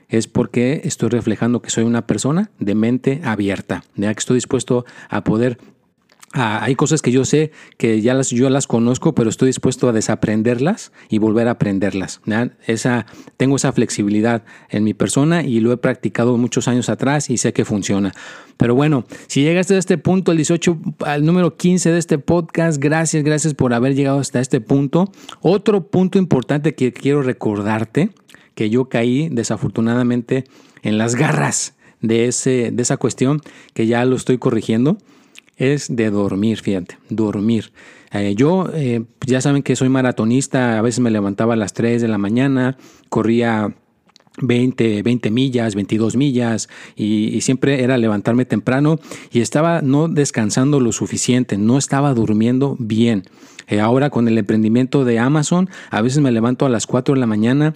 Es 0.09 0.29
porque 0.29 0.83
estoy 0.85 1.09
reflejando 1.09 1.63
que 1.63 1.71
soy 1.71 1.85
una 1.85 2.07
persona 2.07 2.51
de 2.59 2.75
mente 2.75 3.21
abierta, 3.25 3.85
ya 3.97 4.13
que 4.13 4.19
estoy 4.19 4.37
dispuesto 4.37 4.85
a 5.09 5.25
poder 5.25 5.59
Ah, 6.37 6.65
hay 6.65 6.75
cosas 6.75 7.01
que 7.01 7.13
yo 7.13 7.25
sé 7.25 7.53
que 7.79 8.01
ya 8.01 8.13
las, 8.13 8.31
yo 8.31 8.51
las 8.51 8.67
conozco, 8.67 9.15
pero 9.15 9.31
estoy 9.31 9.47
dispuesto 9.47 9.89
a 9.89 9.93
desaprenderlas 9.93 10.91
y 11.09 11.19
volver 11.19 11.47
a 11.47 11.53
aprenderlas. 11.53 12.21
Tengo 13.37 13.55
esa 13.55 13.73
flexibilidad 13.73 14.43
en 14.69 14.83
mi 14.83 14.95
persona 14.95 15.45
y 15.45 15.61
lo 15.61 15.73
he 15.73 15.77
practicado 15.77 16.37
muchos 16.37 16.67
años 16.67 16.89
atrás 16.89 17.31
y 17.31 17.39
sé 17.39 17.53
que 17.53 17.65
funciona. 17.65 18.13
Pero 18.57 18.75
bueno, 18.75 19.05
si 19.29 19.43
llegaste 19.43 19.77
a 19.77 19.79
este 19.79 19.97
punto, 19.97 20.33
el 20.33 20.39
18, 20.39 20.77
al 21.07 21.25
número 21.25 21.57
15 21.57 21.93
de 21.93 21.99
este 21.99 22.19
podcast, 22.19 22.83
gracias, 22.83 23.23
gracias 23.23 23.55
por 23.55 23.73
haber 23.73 23.95
llegado 23.95 24.19
hasta 24.19 24.41
este 24.41 24.61
punto. 24.61 25.13
Otro 25.41 25.87
punto 25.87 26.19
importante 26.19 26.75
que 26.75 26.93
quiero 26.93 27.23
recordarte, 27.23 28.11
que 28.57 28.71
yo 28.71 28.89
caí 28.89 29.29
desafortunadamente 29.29 30.47
en 30.83 30.99
las 30.99 31.15
garras 31.15 31.75
de, 32.01 32.27
ese, 32.27 32.73
de 32.73 32.83
esa 32.83 32.97
cuestión, 32.97 33.41
que 33.73 33.87
ya 33.87 34.05
lo 34.05 34.17
estoy 34.17 34.39
corrigiendo 34.39 34.99
es 35.57 35.95
de 35.95 36.11
dormir, 36.11 36.61
fíjate, 36.61 36.99
dormir. 37.09 37.73
Eh, 38.13 38.35
yo, 38.37 38.69
eh, 38.73 39.05
ya 39.27 39.41
saben 39.41 39.63
que 39.63 39.77
soy 39.77 39.89
maratonista, 39.89 40.79
a 40.79 40.83
veces 40.83 41.01
me 41.01 41.11
levantaba 41.11 41.55
a 41.55 41.57
las 41.57 41.73
3 41.73 42.01
de 42.01 42.09
la 42.09 42.19
mañana, 42.19 42.77
corría 43.09 43.75
20, 44.41 45.03
20 45.03 45.31
millas, 45.31 45.75
22 45.75 46.17
millas 46.17 46.69
y, 46.97 47.41
siempre 47.41 47.83
era 47.83 47.99
levantarme 47.99 48.45
temprano 48.45 48.99
y 49.33 49.41
estaba 49.41 49.83
no 49.83 50.09
descansando 50.09 50.81
lo 50.81 50.93
suficiente, 50.93 51.57
no 51.59 51.79
estaba 51.79 52.15
durmiendo 52.15 52.77
bien. 52.79 53.25
Eh, 53.67 53.81
ahora 53.81 54.11
con 54.11 54.29
el 54.29 54.37
emprendimiento 54.37 55.05
de 55.05 55.19
Amazon, 55.19 55.71
a 55.91 56.03
veces 56.03 56.21
me 56.21 56.33
levanto 56.33 56.67
a 56.67 56.69
las 56.69 56.87
4 56.87 57.15
de 57.15 57.21
la 57.21 57.27
mañana 57.27 57.75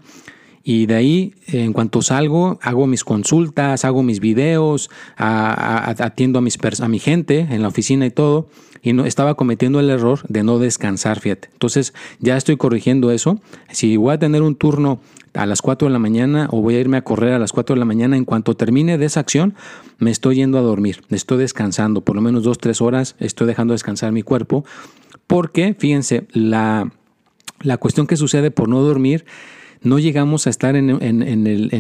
y 0.63 0.87
de 0.87 0.95
ahí, 0.95 1.35
en 1.47 1.73
cuanto 1.73 2.03
salgo, 2.03 2.59
hago 2.63 2.87
mis 2.87 3.05
consultas, 3.05 3.85
hago 3.85 4.03
mis 4.03 4.21
videos, 4.21 4.91
atiendo 5.17 6.39
a, 6.39 6.43
mis 6.43 6.59
a 6.81 6.89
mi 6.89 6.99
gente 6.99 7.47
en 7.51 7.63
la 7.63 7.69
oficina 7.69 8.07
y 8.07 8.11
todo. 8.11 8.49
Y 8.83 8.93
no, 8.93 9.07
estaba 9.07 9.35
cometiendo 9.35 9.81
el 9.81 9.91
error 9.91 10.21
de 10.29 10.43
no 10.43 10.59
descansar, 10.59 11.21
fíjate. 11.21 11.49
Entonces 11.53 11.95
ya 12.21 12.37
estoy 12.37 12.57
corrigiendo 12.57 13.11
eso. 13.11 13.41
Si 13.71 13.97
voy 13.97 14.15
a 14.15 14.19
tener 14.19 14.43
un 14.43 14.55
turno 14.55 15.01
a 15.35 15.47
las 15.47 15.63
4 15.63 15.89
de 15.89 15.93
la 15.93 15.99
mañana 15.99 16.49
o 16.51 16.61
voy 16.61 16.77
a 16.77 16.81
irme 16.81 16.97
a 16.97 17.03
correr 17.03 17.33
a 17.33 17.39
las 17.39 17.53
4 17.53 17.75
de 17.75 17.79
la 17.79 17.85
mañana, 17.85 18.17
en 18.17 18.25
cuanto 18.25 18.55
termine 18.55 18.99
de 18.99 19.07
esa 19.07 19.21
acción, 19.21 19.55
me 19.99 20.11
estoy 20.11 20.37
yendo 20.37 20.59
a 20.59 20.63
dormir, 20.63 21.03
estoy 21.11 21.39
descansando, 21.39 22.03
por 22.03 22.17
lo 22.17 22.23
menos 22.23 22.43
2, 22.45 22.59
3 22.59 22.81
horas, 22.81 23.17
estoy 23.19 23.47
dejando 23.47 23.73
descansar 23.73 24.13
mi 24.13 24.23
cuerpo, 24.23 24.65
porque 25.27 25.75
fíjense, 25.79 26.27
la, 26.33 26.93
la 27.61 27.77
cuestión 27.77 28.07
que 28.07 28.17
sucede 28.17 28.51
por 28.51 28.69
no 28.69 28.81
dormir 28.81 29.25
no 29.83 29.99
llegamos 29.99 30.47
a 30.47 30.51
estar 30.51 30.77
en, 30.77 30.91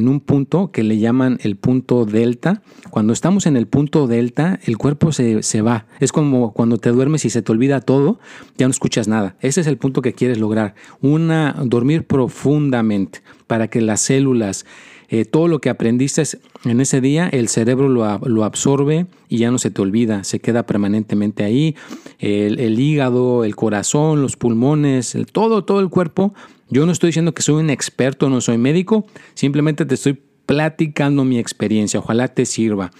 un 0.08 0.20
punto 0.20 0.70
que 0.70 0.82
le 0.82 0.98
llaman 0.98 1.38
el 1.42 1.56
punto 1.56 2.04
delta. 2.04 2.62
Cuando 2.90 3.12
estamos 3.12 3.46
en 3.46 3.56
el 3.56 3.66
punto 3.66 4.06
delta, 4.06 4.58
el 4.64 4.78
cuerpo 4.78 5.12
se, 5.12 5.62
va. 5.62 5.86
Es 6.00 6.12
como 6.12 6.52
cuando 6.52 6.78
te 6.78 6.90
duermes 6.90 7.24
y 7.24 7.30
se 7.30 7.42
te 7.42 7.52
olvida 7.52 7.80
todo, 7.80 8.18
ya 8.56 8.66
no 8.66 8.70
escuchas 8.70 9.08
nada. 9.08 9.36
Ese 9.40 9.60
es 9.60 9.66
el 9.66 9.78
punto 9.78 10.02
que 10.02 10.12
quieres 10.12 10.38
lograr. 10.38 10.74
Una, 11.00 11.56
dormir 11.64 12.06
profundamente 12.06 13.22
para 13.46 13.68
que 13.68 13.80
las 13.80 14.00
células, 14.00 14.66
eh, 15.08 15.24
todo 15.24 15.48
lo 15.48 15.60
que 15.60 15.70
aprendiste 15.70 16.22
en 16.64 16.80
ese 16.80 17.00
día, 17.00 17.28
el 17.28 17.48
cerebro 17.48 17.88
lo, 17.88 18.44
absorbe 18.44 19.06
y 19.28 19.38
ya 19.38 19.50
no 19.50 19.58
se 19.58 19.70
te 19.70 19.80
olvida, 19.80 20.24
se 20.24 20.40
queda 20.40 20.64
permanentemente 20.64 21.44
ahí. 21.44 21.76
El, 22.18 22.78
hígado, 22.78 23.44
el 23.44 23.56
corazón, 23.56 24.22
los 24.22 24.36
pulmones, 24.36 25.16
todo, 25.32 25.64
todo 25.64 25.80
el 25.80 25.88
cuerpo 25.88 26.34
yo 26.70 26.85
no 26.85 26.92
estoy 26.92 27.09
diciendo 27.09 27.33
que 27.33 27.42
soy 27.42 27.56
un 27.56 27.70
experto, 27.70 28.28
no 28.28 28.40
soy 28.40 28.59
médico, 28.59 29.06
simplemente 29.35 29.87
te 29.87 29.94
estoy 29.94 30.18
platicando 30.46 31.24
mi 31.24 31.38
experiencia, 31.38 32.00
ojalá 32.00 32.28
te 32.28 32.44
sirva. 32.44 32.90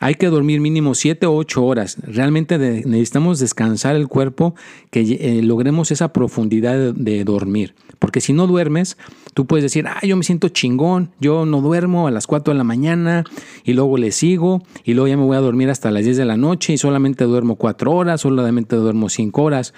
Hay 0.00 0.14
que 0.14 0.28
dormir 0.28 0.60
mínimo 0.60 0.94
7 0.94 1.26
o 1.26 1.34
8 1.34 1.64
horas. 1.64 1.96
Realmente 2.02 2.56
necesitamos 2.58 3.40
descansar 3.40 3.96
el 3.96 4.06
cuerpo, 4.06 4.54
que 4.90 5.00
eh, 5.00 5.42
logremos 5.42 5.90
esa 5.90 6.12
profundidad 6.12 6.94
de, 6.94 7.24
dormir. 7.24 7.74
Porque 7.98 8.20
si 8.20 8.32
no 8.32 8.46
duermes, 8.46 8.96
tú 9.34 9.46
puedes 9.46 9.64
decir, 9.64 9.86
ah, 9.88 9.98
yo 10.06 10.16
me 10.16 10.22
siento 10.22 10.50
chingón, 10.50 11.10
yo 11.18 11.44
no 11.46 11.60
duermo 11.60 12.06
a 12.06 12.12
las 12.12 12.28
4 12.28 12.54
de 12.54 12.58
la 12.58 12.64
mañana 12.64 13.24
y 13.64 13.72
luego 13.72 13.98
le 13.98 14.12
sigo 14.12 14.62
y 14.84 14.94
luego 14.94 15.08
ya 15.08 15.16
me 15.16 15.24
voy 15.24 15.36
a 15.36 15.40
dormir 15.40 15.68
hasta 15.68 15.90
las 15.90 16.04
10 16.04 16.16
de 16.16 16.24
la 16.24 16.36
noche 16.36 16.72
y 16.72 16.78
solamente 16.78 17.24
duermo 17.24 17.56
4 17.56 17.92
horas, 17.92 18.20
solamente 18.20 18.76
duermo 18.76 19.08
5 19.08 19.42
horas. 19.42 19.74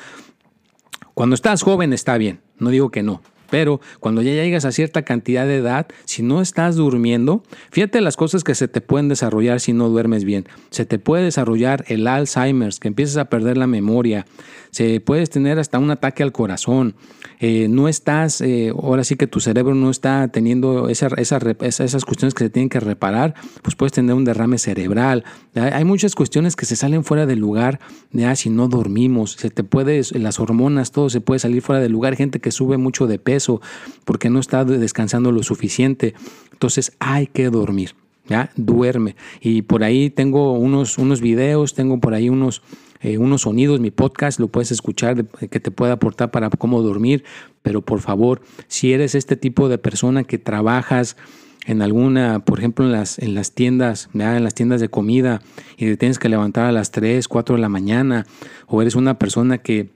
Cuando 1.14 1.34
estás 1.34 1.62
joven 1.62 1.94
está 1.94 2.18
bien, 2.18 2.40
no 2.58 2.68
digo 2.68 2.90
que 2.90 3.02
no, 3.02 3.22
pero 3.50 3.80
cuando 3.98 4.22
ya 4.22 4.32
llegas 4.32 4.64
a 4.64 4.72
cierta 4.72 5.02
cantidad 5.02 5.46
de 5.46 5.56
edad, 5.56 5.86
si 6.04 6.22
no 6.22 6.40
estás 6.40 6.76
durmiendo, 6.76 7.42
fíjate 7.70 8.00
las 8.00 8.16
cosas 8.16 8.44
que 8.44 8.54
se 8.54 8.68
te 8.68 8.80
pueden 8.80 9.08
desarrollar 9.08 9.60
si 9.60 9.72
no 9.72 9.88
duermes 9.88 10.24
bien. 10.24 10.48
Se 10.70 10.86
te 10.86 10.98
puede 10.98 11.24
desarrollar 11.24 11.84
el 11.88 12.06
Alzheimer's, 12.06 12.80
que 12.80 12.88
empiezas 12.88 13.16
a 13.16 13.26
perder 13.26 13.56
la 13.56 13.66
memoria. 13.66 14.26
Se 14.70 15.00
puedes 15.00 15.30
tener 15.30 15.58
hasta 15.58 15.78
un 15.78 15.90
ataque 15.90 16.22
al 16.22 16.32
corazón. 16.32 16.94
Eh, 17.40 17.66
no 17.68 17.88
estás, 17.88 18.40
eh, 18.40 18.70
ahora 18.70 19.02
sí 19.02 19.16
que 19.16 19.26
tu 19.26 19.40
cerebro 19.40 19.74
no 19.74 19.90
está 19.90 20.28
teniendo 20.28 20.88
esa, 20.88 21.08
esas 21.16 22.04
cuestiones 22.04 22.34
que 22.34 22.44
se 22.44 22.50
tienen 22.50 22.68
que 22.68 22.80
reparar, 22.80 23.34
pues 23.62 23.74
puedes 23.74 23.92
tener 23.92 24.14
un 24.14 24.24
derrame 24.24 24.58
cerebral. 24.58 25.24
Hay 25.54 25.84
muchas 25.84 26.14
cuestiones 26.14 26.54
que 26.54 26.66
se 26.66 26.76
salen 26.76 27.02
fuera 27.02 27.26
del 27.26 27.40
lugar 27.40 27.80
ya 28.12 28.36
si 28.36 28.50
no 28.50 28.68
dormimos. 28.68 29.32
Se 29.32 29.50
te 29.50 29.64
puede, 29.64 30.02
las 30.12 30.38
hormonas, 30.38 30.92
todo 30.92 31.10
se 31.10 31.20
puede 31.20 31.40
salir 31.40 31.62
fuera 31.62 31.80
del 31.80 31.92
lugar. 31.92 32.14
Gente 32.14 32.40
que 32.40 32.52
sube 32.52 32.76
mucho 32.76 33.06
de 33.06 33.18
peso 33.18 33.39
porque 34.04 34.30
no 34.30 34.40
está 34.40 34.64
descansando 34.64 35.32
lo 35.32 35.42
suficiente. 35.42 36.14
Entonces 36.52 36.92
hay 36.98 37.26
que 37.26 37.50
dormir. 37.50 37.94
¿ya? 38.30 38.50
Duerme. 38.56 39.16
Y 39.40 39.62
por 39.62 39.84
ahí 39.84 40.08
tengo 40.08 40.52
unos, 40.52 40.96
unos 40.98 41.20
videos, 41.20 41.74
tengo 41.74 41.98
por 42.00 42.14
ahí 42.14 42.28
unos, 42.28 42.62
eh, 43.00 43.18
unos 43.18 43.42
sonidos, 43.42 43.80
mi 43.80 43.90
podcast 43.90 44.38
lo 44.40 44.48
puedes 44.48 44.70
escuchar 44.70 45.26
que 45.26 45.60
te 45.60 45.70
pueda 45.70 45.94
aportar 45.94 46.30
para 46.30 46.48
cómo 46.48 46.80
dormir. 46.80 47.24
Pero 47.62 47.82
por 47.82 48.00
favor, 48.00 48.40
si 48.68 48.92
eres 48.92 49.14
este 49.14 49.36
tipo 49.36 49.68
de 49.68 49.78
persona 49.78 50.24
que 50.24 50.38
trabajas 50.38 51.16
en 51.66 51.82
alguna, 51.82 52.44
por 52.44 52.58
ejemplo, 52.58 52.86
en 52.86 52.92
las, 52.92 53.18
en 53.18 53.34
las 53.34 53.52
tiendas, 53.52 54.08
en 54.14 54.44
las 54.44 54.54
tiendas 54.54 54.80
de 54.80 54.88
comida 54.88 55.42
y 55.76 55.86
te 55.86 55.96
tienes 55.96 56.18
que 56.18 56.28
levantar 56.28 56.66
a 56.66 56.72
las 56.72 56.90
3, 56.90 57.28
4 57.28 57.56
de 57.56 57.60
la 57.60 57.68
mañana, 57.68 58.26
o 58.66 58.80
eres 58.80 58.94
una 58.94 59.18
persona 59.18 59.58
que 59.58 59.90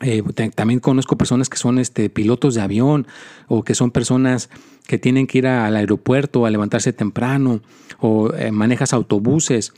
eh, 0.00 0.22
también 0.54 0.80
conozco 0.80 1.16
personas 1.16 1.48
que 1.48 1.56
son 1.56 1.78
este, 1.78 2.10
pilotos 2.10 2.54
de 2.54 2.60
avión 2.60 3.06
o 3.48 3.62
que 3.62 3.74
son 3.74 3.90
personas 3.90 4.50
que 4.86 4.98
tienen 4.98 5.26
que 5.26 5.38
ir 5.38 5.46
al 5.46 5.74
aeropuerto 5.74 6.44
a 6.44 6.50
levantarse 6.50 6.92
temprano 6.92 7.60
o 7.98 8.32
eh, 8.34 8.52
manejas 8.52 8.92
autobuses. 8.92 9.72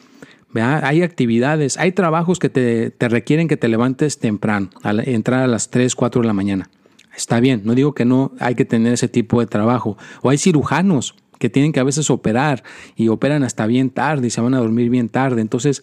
Hay 0.55 1.03
actividades, 1.03 1.77
hay 1.77 1.93
trabajos 1.93 2.39
que 2.39 2.49
te, 2.49 3.09
requieren 3.09 3.49
que 3.49 3.57
te 3.57 3.69
levantes 3.69 4.19
temprano, 4.19 4.71
al 4.83 5.07
entrar 5.07 5.43
a 5.43 5.47
las 5.47 5.71
3, 5.71 5.95
4 5.95 6.23
de 6.23 6.27
la 6.27 6.33
mañana. 6.33 6.71
Está 7.15 7.39
bien, 7.39 7.63
no 7.65 7.75
digo 7.75 7.95
que 7.95 8.05
no 8.05 8.33
hay 8.41 8.55
que 8.55 8.65
tener 8.65 8.95
ese 8.95 9.09
tipo 9.09 9.41
de 9.41 9.47
trabajo. 9.47 9.99
O 10.23 10.31
hay 10.31 10.39
cirujanos 10.39 11.15
que 11.39 11.51
tienen 11.51 11.73
que 11.73 11.81
a 11.81 11.85
veces 11.85 12.11
operar 12.11 12.65
y 12.97 13.09
operan 13.09 13.45
hasta 13.45 13.67
bien 13.67 13.91
tarde 13.91 14.29
y 14.29 14.31
se 14.31 14.41
van 14.41 14.55
a 14.55 14.59
dormir 14.59 14.89
bien 14.89 15.11
tarde. 15.11 15.43
Entonces, 15.43 15.83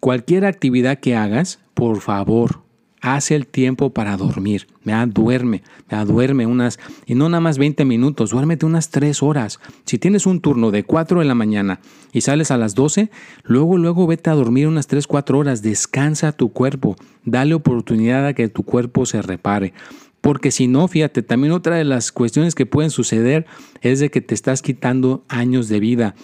cualquier 0.00 0.44
actividad 0.44 0.98
que 0.98 1.16
hagas, 1.16 1.60
por 1.72 2.00
favor, 2.00 2.63
hace 3.04 3.36
el 3.36 3.46
tiempo 3.46 3.90
para 3.90 4.16
dormir. 4.16 4.66
¿ya? 4.82 5.04
Duerme, 5.04 5.62
¿ya? 5.90 6.04
duerme 6.06 6.46
unas, 6.46 6.78
y 7.06 7.14
no 7.14 7.28
nada 7.28 7.40
más 7.40 7.58
20 7.58 7.84
minutos, 7.84 8.30
duérmete 8.30 8.64
unas 8.64 8.88
3 8.90 9.22
horas. 9.22 9.60
Si 9.84 9.98
tienes 9.98 10.26
un 10.26 10.40
turno 10.40 10.70
de 10.70 10.84
4 10.84 11.20
de 11.20 11.26
la 11.26 11.34
mañana 11.34 11.80
y 12.12 12.22
sales 12.22 12.50
a 12.50 12.56
las 12.56 12.74
12, 12.74 13.10
luego, 13.42 13.76
luego 13.76 14.06
vete 14.06 14.30
a 14.30 14.34
dormir 14.34 14.66
unas 14.68 14.86
3, 14.86 15.06
4 15.06 15.38
horas, 15.38 15.60
descansa 15.60 16.32
tu 16.32 16.52
cuerpo, 16.52 16.96
dale 17.24 17.54
oportunidad 17.54 18.26
a 18.26 18.32
que 18.32 18.48
tu 18.48 18.62
cuerpo 18.62 19.04
se 19.04 19.20
repare. 19.20 19.74
Porque 20.22 20.50
si 20.50 20.68
no, 20.68 20.88
fíjate, 20.88 21.22
también 21.22 21.52
otra 21.52 21.76
de 21.76 21.84
las 21.84 22.10
cuestiones 22.10 22.54
que 22.54 22.64
pueden 22.64 22.90
suceder 22.90 23.44
es 23.82 24.00
de 24.00 24.10
que 24.10 24.22
te 24.22 24.34
estás 24.34 24.62
quitando 24.62 25.22
años 25.28 25.68
de 25.68 25.80
vida. 25.80 26.14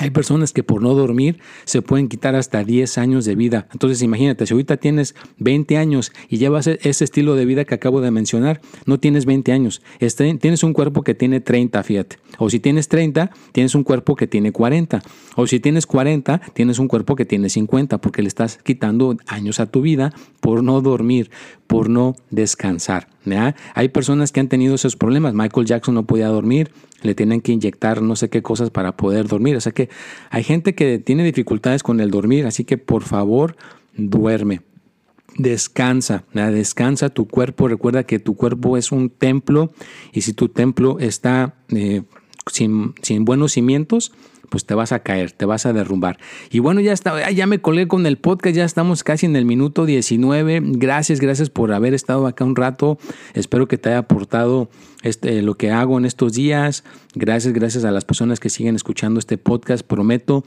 Hay 0.00 0.08
personas 0.08 0.54
que 0.54 0.62
por 0.62 0.80
no 0.80 0.94
dormir 0.94 1.40
se 1.64 1.82
pueden 1.82 2.08
quitar 2.08 2.34
hasta 2.34 2.64
10 2.64 2.96
años 2.96 3.26
de 3.26 3.34
vida. 3.34 3.68
Entonces 3.72 4.00
imagínate, 4.00 4.46
si 4.46 4.54
ahorita 4.54 4.78
tienes 4.78 5.14
20 5.38 5.76
años 5.76 6.12
y 6.30 6.38
llevas 6.38 6.66
e-, 6.68 6.78
ese 6.82 7.04
estilo 7.04 7.34
de 7.34 7.44
vida 7.44 7.66
que 7.66 7.74
acabo 7.74 8.00
de 8.00 8.10
mencionar, 8.10 8.62
no 8.86 8.98
tienes 8.98 9.26
20 9.26 9.52
años, 9.52 9.82
este, 9.98 10.32
tienes 10.38 10.62
un 10.62 10.72
cuerpo 10.72 11.02
que 11.02 11.14
tiene 11.14 11.40
30, 11.40 11.82
fíjate. 11.82 12.16
O 12.38 12.48
si 12.48 12.60
tienes 12.60 12.88
30, 12.88 13.30
tienes 13.52 13.74
un 13.74 13.84
cuerpo 13.84 14.16
que 14.16 14.26
tiene 14.26 14.52
40. 14.52 15.02
O 15.36 15.46
si 15.46 15.60
tienes 15.60 15.86
40, 15.86 16.40
tienes 16.54 16.78
un 16.78 16.88
cuerpo 16.88 17.14
que 17.14 17.26
tiene 17.26 17.50
50, 17.50 17.98
porque 17.98 18.22
le 18.22 18.28
estás 18.28 18.58
quitando 18.62 19.18
años 19.26 19.60
a 19.60 19.66
tu 19.66 19.82
vida 19.82 20.14
por 20.40 20.64
no 20.64 20.80
dormir, 20.80 21.30
por 21.66 21.90
no 21.90 22.16
descansar. 22.30 23.08
Hay 23.74 23.88
personas 23.90 24.32
que 24.32 24.40
han 24.40 24.48
tenido 24.48 24.74
esos 24.74 24.96
problemas. 24.96 25.34
Michael 25.34 25.66
Jackson 25.66 25.94
no 25.94 26.06
podía 26.06 26.28
dormir, 26.28 26.72
le 27.02 27.14
tienen 27.14 27.40
que 27.40 27.52
inyectar 27.52 28.02
no 28.02 28.16
sé 28.16 28.28
qué 28.28 28.42
cosas 28.42 28.70
para 28.70 28.96
poder 28.96 29.26
dormir. 29.26 29.56
O 29.56 29.60
sea 29.60 29.72
que 29.72 29.88
hay 30.30 30.42
gente 30.42 30.74
que 30.74 30.98
tiene 30.98 31.24
dificultades 31.24 31.82
con 31.82 32.00
el 32.00 32.10
dormir, 32.10 32.46
así 32.46 32.64
que 32.64 32.78
por 32.78 33.02
favor 33.02 33.56
duerme. 33.96 34.62
Descansa, 35.36 36.24
descansa 36.32 37.10
tu 37.10 37.26
cuerpo. 37.26 37.68
Recuerda 37.68 38.04
que 38.04 38.18
tu 38.18 38.34
cuerpo 38.34 38.76
es 38.76 38.92
un 38.92 39.10
templo 39.10 39.72
y 40.12 40.22
si 40.22 40.32
tu 40.32 40.48
templo 40.48 40.98
está 40.98 41.54
eh, 41.68 42.02
sin, 42.46 42.94
sin 43.02 43.24
buenos 43.24 43.52
cimientos, 43.52 44.12
pues 44.50 44.66
te 44.66 44.74
vas 44.74 44.92
a 44.92 44.98
caer, 44.98 45.32
te 45.32 45.46
vas 45.46 45.64
a 45.64 45.72
derrumbar. 45.72 46.18
Y 46.50 46.58
bueno, 46.58 46.80
ya 46.80 46.92
está, 46.92 47.30
ya 47.30 47.46
me 47.46 47.60
colé 47.60 47.88
con 47.88 48.04
el 48.04 48.18
podcast, 48.18 48.54
ya 48.54 48.64
estamos 48.64 49.02
casi 49.02 49.24
en 49.24 49.36
el 49.36 49.46
minuto 49.46 49.86
19. 49.86 50.60
Gracias, 50.62 51.20
gracias 51.20 51.48
por 51.48 51.72
haber 51.72 51.94
estado 51.94 52.26
acá 52.26 52.44
un 52.44 52.56
rato. 52.56 52.98
Espero 53.32 53.68
que 53.68 53.78
te 53.78 53.88
haya 53.88 53.98
aportado 53.98 54.68
este, 55.02 55.40
lo 55.40 55.54
que 55.54 55.70
hago 55.70 55.96
en 55.96 56.04
estos 56.04 56.34
días. 56.34 56.84
Gracias, 57.14 57.54
gracias 57.54 57.84
a 57.84 57.90
las 57.90 58.04
personas 58.04 58.40
que 58.40 58.50
siguen 58.50 58.76
escuchando 58.76 59.18
este 59.18 59.38
podcast. 59.38 59.86
Prometo 59.86 60.44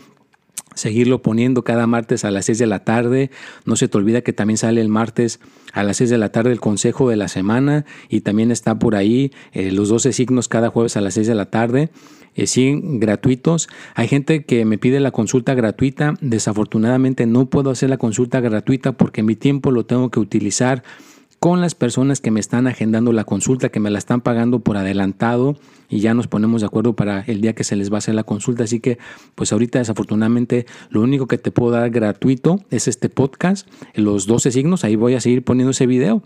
seguirlo 0.75 1.21
poniendo 1.21 1.63
cada 1.63 1.87
martes 1.87 2.25
a 2.25 2.31
las 2.31 2.45
6 2.45 2.57
de 2.57 2.67
la 2.67 2.83
tarde. 2.83 3.31
No 3.65 3.75
se 3.75 3.87
te 3.87 3.97
olvida 3.97 4.21
que 4.21 4.33
también 4.33 4.57
sale 4.57 4.81
el 4.81 4.89
martes 4.89 5.39
a 5.73 5.83
las 5.83 5.97
6 5.97 6.09
de 6.09 6.17
la 6.17 6.29
tarde 6.29 6.51
el 6.51 6.59
consejo 6.59 7.09
de 7.09 7.15
la 7.15 7.27
semana 7.27 7.85
y 8.09 8.21
también 8.21 8.51
está 8.51 8.77
por 8.79 8.95
ahí 8.95 9.31
eh, 9.51 9.71
los 9.71 9.89
12 9.89 10.13
signos 10.13 10.47
cada 10.47 10.69
jueves 10.69 10.97
a 10.97 11.01
las 11.01 11.15
6 11.15 11.27
de 11.27 11.35
la 11.35 11.45
tarde 11.45 11.89
eh, 12.35 12.47
siguen 12.47 12.99
gratuitos. 12.99 13.69
Hay 13.95 14.07
gente 14.07 14.43
que 14.43 14.65
me 14.65 14.77
pide 14.77 14.99
la 14.99 15.11
consulta 15.11 15.53
gratuita. 15.53 16.15
Desafortunadamente 16.21 17.25
no 17.25 17.45
puedo 17.45 17.69
hacer 17.69 17.89
la 17.89 17.97
consulta 17.97 18.39
gratuita 18.39 18.93
porque 18.93 19.23
mi 19.23 19.35
tiempo 19.35 19.71
lo 19.71 19.85
tengo 19.85 20.09
que 20.09 20.19
utilizar 20.19 20.83
con 21.43 21.59
las 21.59 21.75
personas 21.75 22.21
que 22.21 22.31
me 22.31 22.39
están 22.39 22.67
agendando 22.67 23.11
la 23.11 23.25
consulta, 23.25 23.67
que 23.67 23.81
me 23.81 23.89
la 23.89 23.99
están 23.99 24.21
pagando 24.21 24.61
por 24.61 24.77
adelantado 24.77 25.57
y 25.89 25.99
ya 25.99 26.13
nos 26.13 26.27
ponemos 26.27 26.61
de 26.61 26.67
acuerdo 26.67 26.95
para 26.95 27.19
el 27.27 27.41
día 27.41 27.51
que 27.51 27.65
se 27.65 27.75
les 27.75 27.91
va 27.91 27.95
a 27.95 27.97
hacer 27.97 28.15
la 28.15 28.23
consulta. 28.23 28.63
Así 28.63 28.79
que 28.79 28.97
pues 29.35 29.51
ahorita 29.51 29.77
desafortunadamente 29.77 30.65
lo 30.89 31.01
único 31.01 31.27
que 31.27 31.37
te 31.37 31.51
puedo 31.51 31.71
dar 31.71 31.89
gratuito 31.89 32.61
es 32.69 32.87
este 32.87 33.09
podcast, 33.09 33.67
los 33.93 34.25
12 34.25 34.51
signos, 34.51 34.85
ahí 34.85 34.95
voy 34.95 35.15
a 35.15 35.19
seguir 35.19 35.43
poniendo 35.43 35.71
ese 35.71 35.85
video 35.85 36.23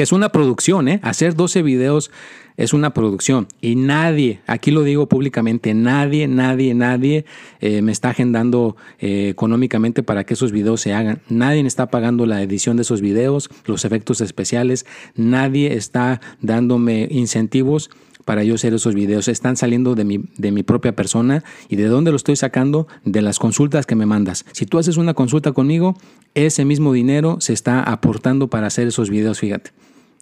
que 0.00 0.04
es 0.04 0.12
una 0.12 0.30
producción, 0.30 0.88
¿eh? 0.88 0.98
Hacer 1.02 1.34
12 1.34 1.60
videos 1.60 2.10
es 2.56 2.72
una 2.72 2.94
producción 2.94 3.48
y 3.60 3.76
nadie, 3.76 4.40
aquí 4.46 4.70
lo 4.70 4.82
digo 4.82 5.10
públicamente, 5.10 5.74
nadie, 5.74 6.26
nadie, 6.26 6.72
nadie 6.72 7.26
eh, 7.60 7.82
me 7.82 7.92
está 7.92 8.08
agendando 8.08 8.76
eh, 8.98 9.28
económicamente 9.28 10.02
para 10.02 10.24
que 10.24 10.32
esos 10.32 10.52
videos 10.52 10.80
se 10.80 10.94
hagan. 10.94 11.20
Nadie 11.28 11.60
está 11.66 11.90
pagando 11.90 12.24
la 12.24 12.40
edición 12.40 12.78
de 12.78 12.82
esos 12.84 13.02
videos, 13.02 13.50
los 13.66 13.84
efectos 13.84 14.22
especiales, 14.22 14.86
nadie 15.16 15.74
está 15.74 16.22
dándome 16.40 17.06
incentivos 17.10 17.90
para 18.24 18.42
yo 18.42 18.54
hacer 18.54 18.72
esos 18.72 18.94
videos. 18.94 19.28
Están 19.28 19.58
saliendo 19.58 19.94
de 19.94 20.04
mi, 20.04 20.24
de 20.38 20.50
mi 20.50 20.62
propia 20.62 20.96
persona 20.96 21.44
y 21.68 21.76
de 21.76 21.88
dónde 21.88 22.10
lo 22.10 22.16
estoy 22.16 22.36
sacando, 22.36 22.88
de 23.04 23.20
las 23.20 23.38
consultas 23.38 23.84
que 23.84 23.96
me 23.96 24.06
mandas. 24.06 24.46
Si 24.52 24.64
tú 24.64 24.78
haces 24.78 24.96
una 24.96 25.12
consulta 25.12 25.52
conmigo, 25.52 25.94
ese 26.34 26.64
mismo 26.64 26.94
dinero 26.94 27.36
se 27.40 27.52
está 27.52 27.82
aportando 27.82 28.48
para 28.48 28.68
hacer 28.68 28.88
esos 28.88 29.10
videos, 29.10 29.40
fíjate. 29.40 29.72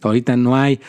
Ahorita 0.02 0.36
no 0.36 0.54
hay 0.54 0.80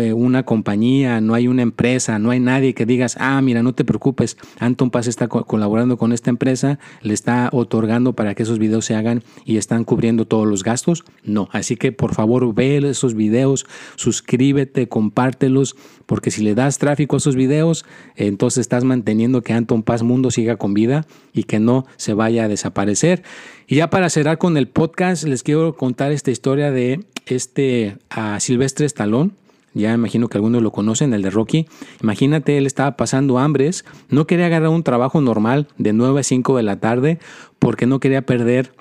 eh, 0.00 0.12
una 0.12 0.42
compañía, 0.42 1.20
no 1.20 1.34
hay 1.34 1.46
una 1.46 1.62
empresa, 1.62 2.18
no 2.18 2.30
hay 2.30 2.40
nadie 2.40 2.74
que 2.74 2.84
digas, 2.84 3.16
ah, 3.20 3.40
mira, 3.40 3.62
no 3.62 3.72
te 3.72 3.84
preocupes, 3.84 4.36
Anton 4.58 4.90
Paz 4.90 5.06
está 5.06 5.28
colaborando 5.28 5.96
con 5.96 6.12
esta 6.12 6.30
empresa, 6.30 6.80
le 7.02 7.14
está 7.14 7.48
otorgando 7.52 8.14
para 8.14 8.34
que 8.34 8.42
esos 8.42 8.58
videos 8.58 8.84
se 8.84 8.96
hagan 8.96 9.22
y 9.44 9.58
están 9.58 9.84
cubriendo 9.84 10.24
todos 10.24 10.48
los 10.48 10.64
gastos. 10.64 11.04
No, 11.22 11.48
así 11.52 11.76
que 11.76 11.92
por 11.92 12.14
favor 12.14 12.52
ve 12.54 12.78
esos 12.78 13.14
videos, 13.14 13.66
suscríbete, 13.94 14.88
compártelos, 14.88 15.76
porque 16.06 16.32
si 16.32 16.42
le 16.42 16.56
das 16.56 16.78
tráfico 16.78 17.14
a 17.14 17.18
esos 17.18 17.36
videos, 17.36 17.84
entonces 18.16 18.62
estás 18.62 18.82
manteniendo 18.82 19.42
que 19.42 19.52
Anton 19.52 19.84
Paz 19.84 20.02
Mundo 20.02 20.32
siga 20.32 20.56
con 20.56 20.74
vida 20.74 21.06
y 21.32 21.44
que 21.44 21.60
no 21.60 21.86
se 21.96 22.14
vaya 22.14 22.44
a 22.44 22.48
desaparecer. 22.48 23.22
Y 23.68 23.76
ya 23.76 23.90
para 23.90 24.10
cerrar 24.10 24.38
con 24.38 24.56
el 24.56 24.66
podcast, 24.66 25.24
les 25.24 25.44
quiero 25.44 25.76
contar 25.76 26.10
esta 26.10 26.32
historia 26.32 26.72
de 26.72 27.04
este 27.26 27.98
a 28.08 28.40
Silvestre 28.40 28.86
Stallone. 28.86 29.32
Ya 29.74 29.92
imagino 29.92 30.28
que 30.28 30.38
algunos 30.38 30.62
lo 30.62 30.72
conocen, 30.72 31.12
el 31.12 31.20
de 31.20 31.28
Rocky. 31.28 31.66
Imagínate, 32.02 32.56
él 32.56 32.66
estaba 32.66 32.96
pasando 32.96 33.38
hambres, 33.38 33.84
no 34.08 34.26
quería 34.26 34.46
agarrar 34.46 34.70
un 34.70 34.82
trabajo 34.82 35.20
normal 35.20 35.68
de 35.76 35.92
9 35.92 36.20
a 36.20 36.22
5 36.22 36.56
de 36.56 36.62
la 36.62 36.80
tarde 36.80 37.18
porque 37.58 37.84
no 37.84 38.00
quería 38.00 38.22
perder 38.22 38.72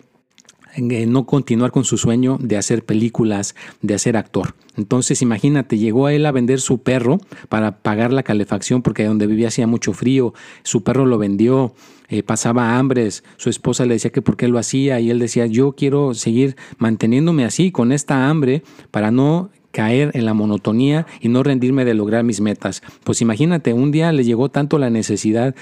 no 0.77 1.25
continuar 1.25 1.71
con 1.71 1.85
su 1.85 1.97
sueño 1.97 2.37
de 2.41 2.57
hacer 2.57 2.83
películas, 2.83 3.55
de 3.81 3.93
hacer 3.93 4.17
actor. 4.17 4.55
Entonces 4.77 5.21
imagínate, 5.21 5.77
llegó 5.77 6.07
a 6.07 6.13
él 6.13 6.25
a 6.25 6.31
vender 6.31 6.59
su 6.59 6.79
perro 6.79 7.19
para 7.49 7.79
pagar 7.79 8.11
la 8.11 8.23
calefacción 8.23 8.81
porque 8.81 9.05
donde 9.05 9.27
vivía 9.27 9.47
hacía 9.47 9.67
mucho 9.67 9.93
frío, 9.93 10.33
su 10.63 10.83
perro 10.83 11.05
lo 11.05 11.17
vendió, 11.17 11.73
eh, 12.09 12.23
pasaba 12.23 12.77
hambres, 12.77 13.23
su 13.37 13.49
esposa 13.49 13.85
le 13.85 13.95
decía 13.95 14.11
que 14.11 14.21
por 14.21 14.37
qué 14.37 14.47
lo 14.47 14.59
hacía 14.59 14.99
y 14.99 15.09
él 15.09 15.19
decía, 15.19 15.45
yo 15.45 15.73
quiero 15.73 16.13
seguir 16.13 16.55
manteniéndome 16.77 17.45
así, 17.45 17.71
con 17.71 17.91
esta 17.91 18.29
hambre, 18.29 18.63
para 18.91 19.11
no 19.11 19.49
caer 19.71 20.11
en 20.13 20.25
la 20.25 20.33
monotonía 20.33 21.05
y 21.19 21.27
no 21.27 21.43
rendirme 21.43 21.83
de 21.83 21.93
lograr 21.93 22.23
mis 22.23 22.39
metas. 22.39 22.81
Pues 23.03 23.21
imagínate, 23.21 23.73
un 23.73 23.91
día 23.91 24.11
le 24.13 24.23
llegó 24.23 24.49
tanto 24.49 24.77
la 24.77 24.89
necesidad 24.89 25.53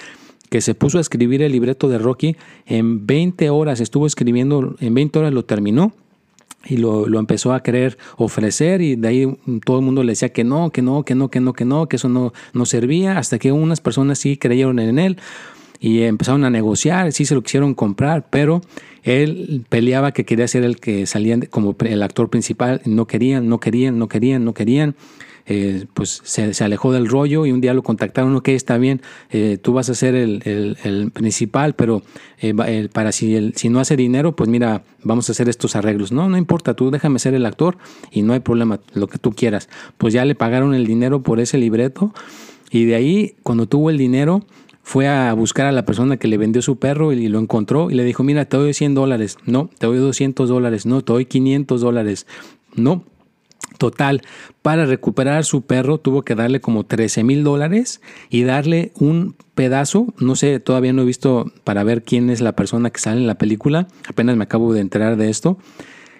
que 0.53 0.61
se 0.61 0.75
puso 0.75 0.99
a 0.99 1.01
escribir 1.01 1.41
el 1.41 1.51
libreto 1.51 1.89
de 1.89 1.97
Rocky, 1.97 2.35
en 2.67 3.07
20 3.07 3.49
horas 3.49 3.79
estuvo 3.79 4.05
escribiendo, 4.05 4.75
en 4.79 4.93
20 4.93 5.17
horas 5.17 5.33
lo 5.33 5.45
terminó 5.45 5.93
y 6.63 6.77
lo, 6.77 7.07
empezó 7.17 7.53
a 7.53 7.63
querer 7.63 7.97
ofrecer 8.17 8.79
y 8.83 8.95
de 8.95 9.07
ahí 9.07 9.37
todo 9.65 9.79
el 9.79 9.83
mundo 9.83 10.03
le 10.03 10.11
decía 10.11 10.29
que 10.29 10.43
no, 10.43 10.69
que 10.69 10.83
no, 10.83 11.05
que 11.05 11.15
no, 11.15 11.31
que 11.31 11.39
no, 11.39 11.53
que 11.53 11.65
no, 11.65 11.87
que 11.87 11.95
eso 11.95 12.07
no, 12.07 12.33
no 12.53 12.67
servía, 12.67 13.17
hasta 13.17 13.39
que 13.39 13.51
unas 13.51 13.81
personas 13.81 14.19
sí 14.19 14.37
creyeron 14.37 14.77
en 14.77 14.99
él 14.99 15.17
y 15.79 16.03
empezaron 16.03 16.43
a 16.43 16.51
negociar, 16.51 17.11
sí 17.13 17.25
se 17.25 17.33
lo 17.33 17.41
quisieron 17.41 17.73
comprar, 17.73 18.27
pero 18.29 18.61
él 19.01 19.65
peleaba 19.69 20.11
que 20.11 20.23
quería 20.23 20.47
ser 20.47 20.63
el 20.65 20.79
que 20.79 21.07
salía 21.07 21.39
como 21.49 21.75
el 21.79 22.03
actor 22.03 22.29
principal, 22.29 22.79
no 22.85 23.07
querían, 23.07 23.49
no 23.49 23.59
querían, 23.59 23.97
no 23.97 24.07
querían, 24.07 24.45
no 24.45 24.53
querían. 24.53 24.95
Eh, 25.45 25.85
pues 25.93 26.21
se, 26.23 26.63
alejó 26.63 26.93
del 26.93 27.07
rollo 27.07 27.45
y 27.45 27.51
un 27.51 27.59
día 27.59 27.73
lo 27.73 27.83
contactaron, 27.83 28.33
ok, 28.35 28.49
está 28.49 28.77
bien, 28.77 29.01
eh, 29.29 29.57
tú 29.61 29.73
vas 29.73 29.89
a 29.89 29.95
ser 29.95 30.15
el, 30.15 31.11
principal, 31.13 31.73
pero 31.73 32.01
eh, 32.39 32.87
para 32.91 33.11
si, 33.11 33.51
si 33.55 33.69
no 33.69 33.79
hace 33.79 33.97
dinero, 33.97 34.35
pues 34.35 34.49
mira, 34.49 34.83
vamos 35.03 35.29
a 35.29 35.33
hacer 35.33 35.49
estos 35.49 35.75
arreglos. 35.75 36.11
No, 36.11 36.29
no 36.29 36.37
importa, 36.37 36.75
tú 36.75 36.91
déjame 36.91 37.19
ser 37.19 37.33
el 37.33 37.45
actor 37.45 37.77
y 38.11 38.21
no 38.21 38.33
hay 38.33 38.39
problema, 38.39 38.79
lo 38.93 39.07
que 39.07 39.17
tú 39.17 39.31
quieras. 39.31 39.69
Pues 39.97 40.13
ya 40.13 40.23
le 40.25 40.35
pagaron 40.35 40.73
el 40.73 40.87
dinero 40.87 41.23
por 41.23 41.39
ese 41.39 41.57
libreto 41.57 42.13
y 42.71 42.85
de 42.85 42.95
ahí, 42.95 43.35
cuando 43.43 43.67
tuvo 43.67 43.89
el 43.89 43.97
dinero, 43.97 44.45
fue 44.81 45.07
a 45.07 45.33
buscar 45.33 45.65
a 45.65 45.71
la 45.71 45.85
persona 45.85 46.17
que 46.17 46.27
le 46.27 46.37
vendió 46.37 46.61
su 46.61 46.77
perro 46.77 47.13
y 47.13 47.27
lo 47.27 47.39
encontró 47.39 47.89
y 47.89 47.95
le 47.95 48.03
dijo, 48.03 48.23
mira, 48.23 48.45
te 48.45 48.57
doy 48.57 48.73
100 48.73 48.95
dólares, 48.95 49.37
no, 49.45 49.69
te 49.77 49.87
doy 49.87 49.97
200 49.97 50.49
dólares, 50.49 50.85
no, 50.85 51.01
te 51.01 51.13
doy 51.13 51.25
500 51.25 51.81
dólares, 51.81 52.27
no, 52.75 53.03
Total, 53.77 54.21
para 54.61 54.85
recuperar 54.85 55.45
su 55.45 55.63
perro 55.63 55.97
tuvo 55.97 56.21
que 56.21 56.35
darle 56.35 56.61
como 56.61 56.85
13 56.85 57.23
mil 57.23 57.43
dólares 57.43 58.01
y 58.29 58.43
darle 58.43 58.91
un 58.95 59.35
pedazo, 59.55 60.13
no 60.19 60.35
sé, 60.35 60.59
todavía 60.59 60.93
no 60.93 61.01
he 61.01 61.05
visto 61.05 61.51
para 61.63 61.83
ver 61.83 62.03
quién 62.03 62.29
es 62.29 62.39
la 62.39 62.55
persona 62.55 62.91
que 62.91 62.99
sale 62.99 63.19
en 63.19 63.27
la 63.27 63.37
película, 63.37 63.87
apenas 64.07 64.35
me 64.35 64.43
acabo 64.43 64.73
de 64.73 64.81
enterar 64.81 65.17
de 65.17 65.29
esto, 65.29 65.57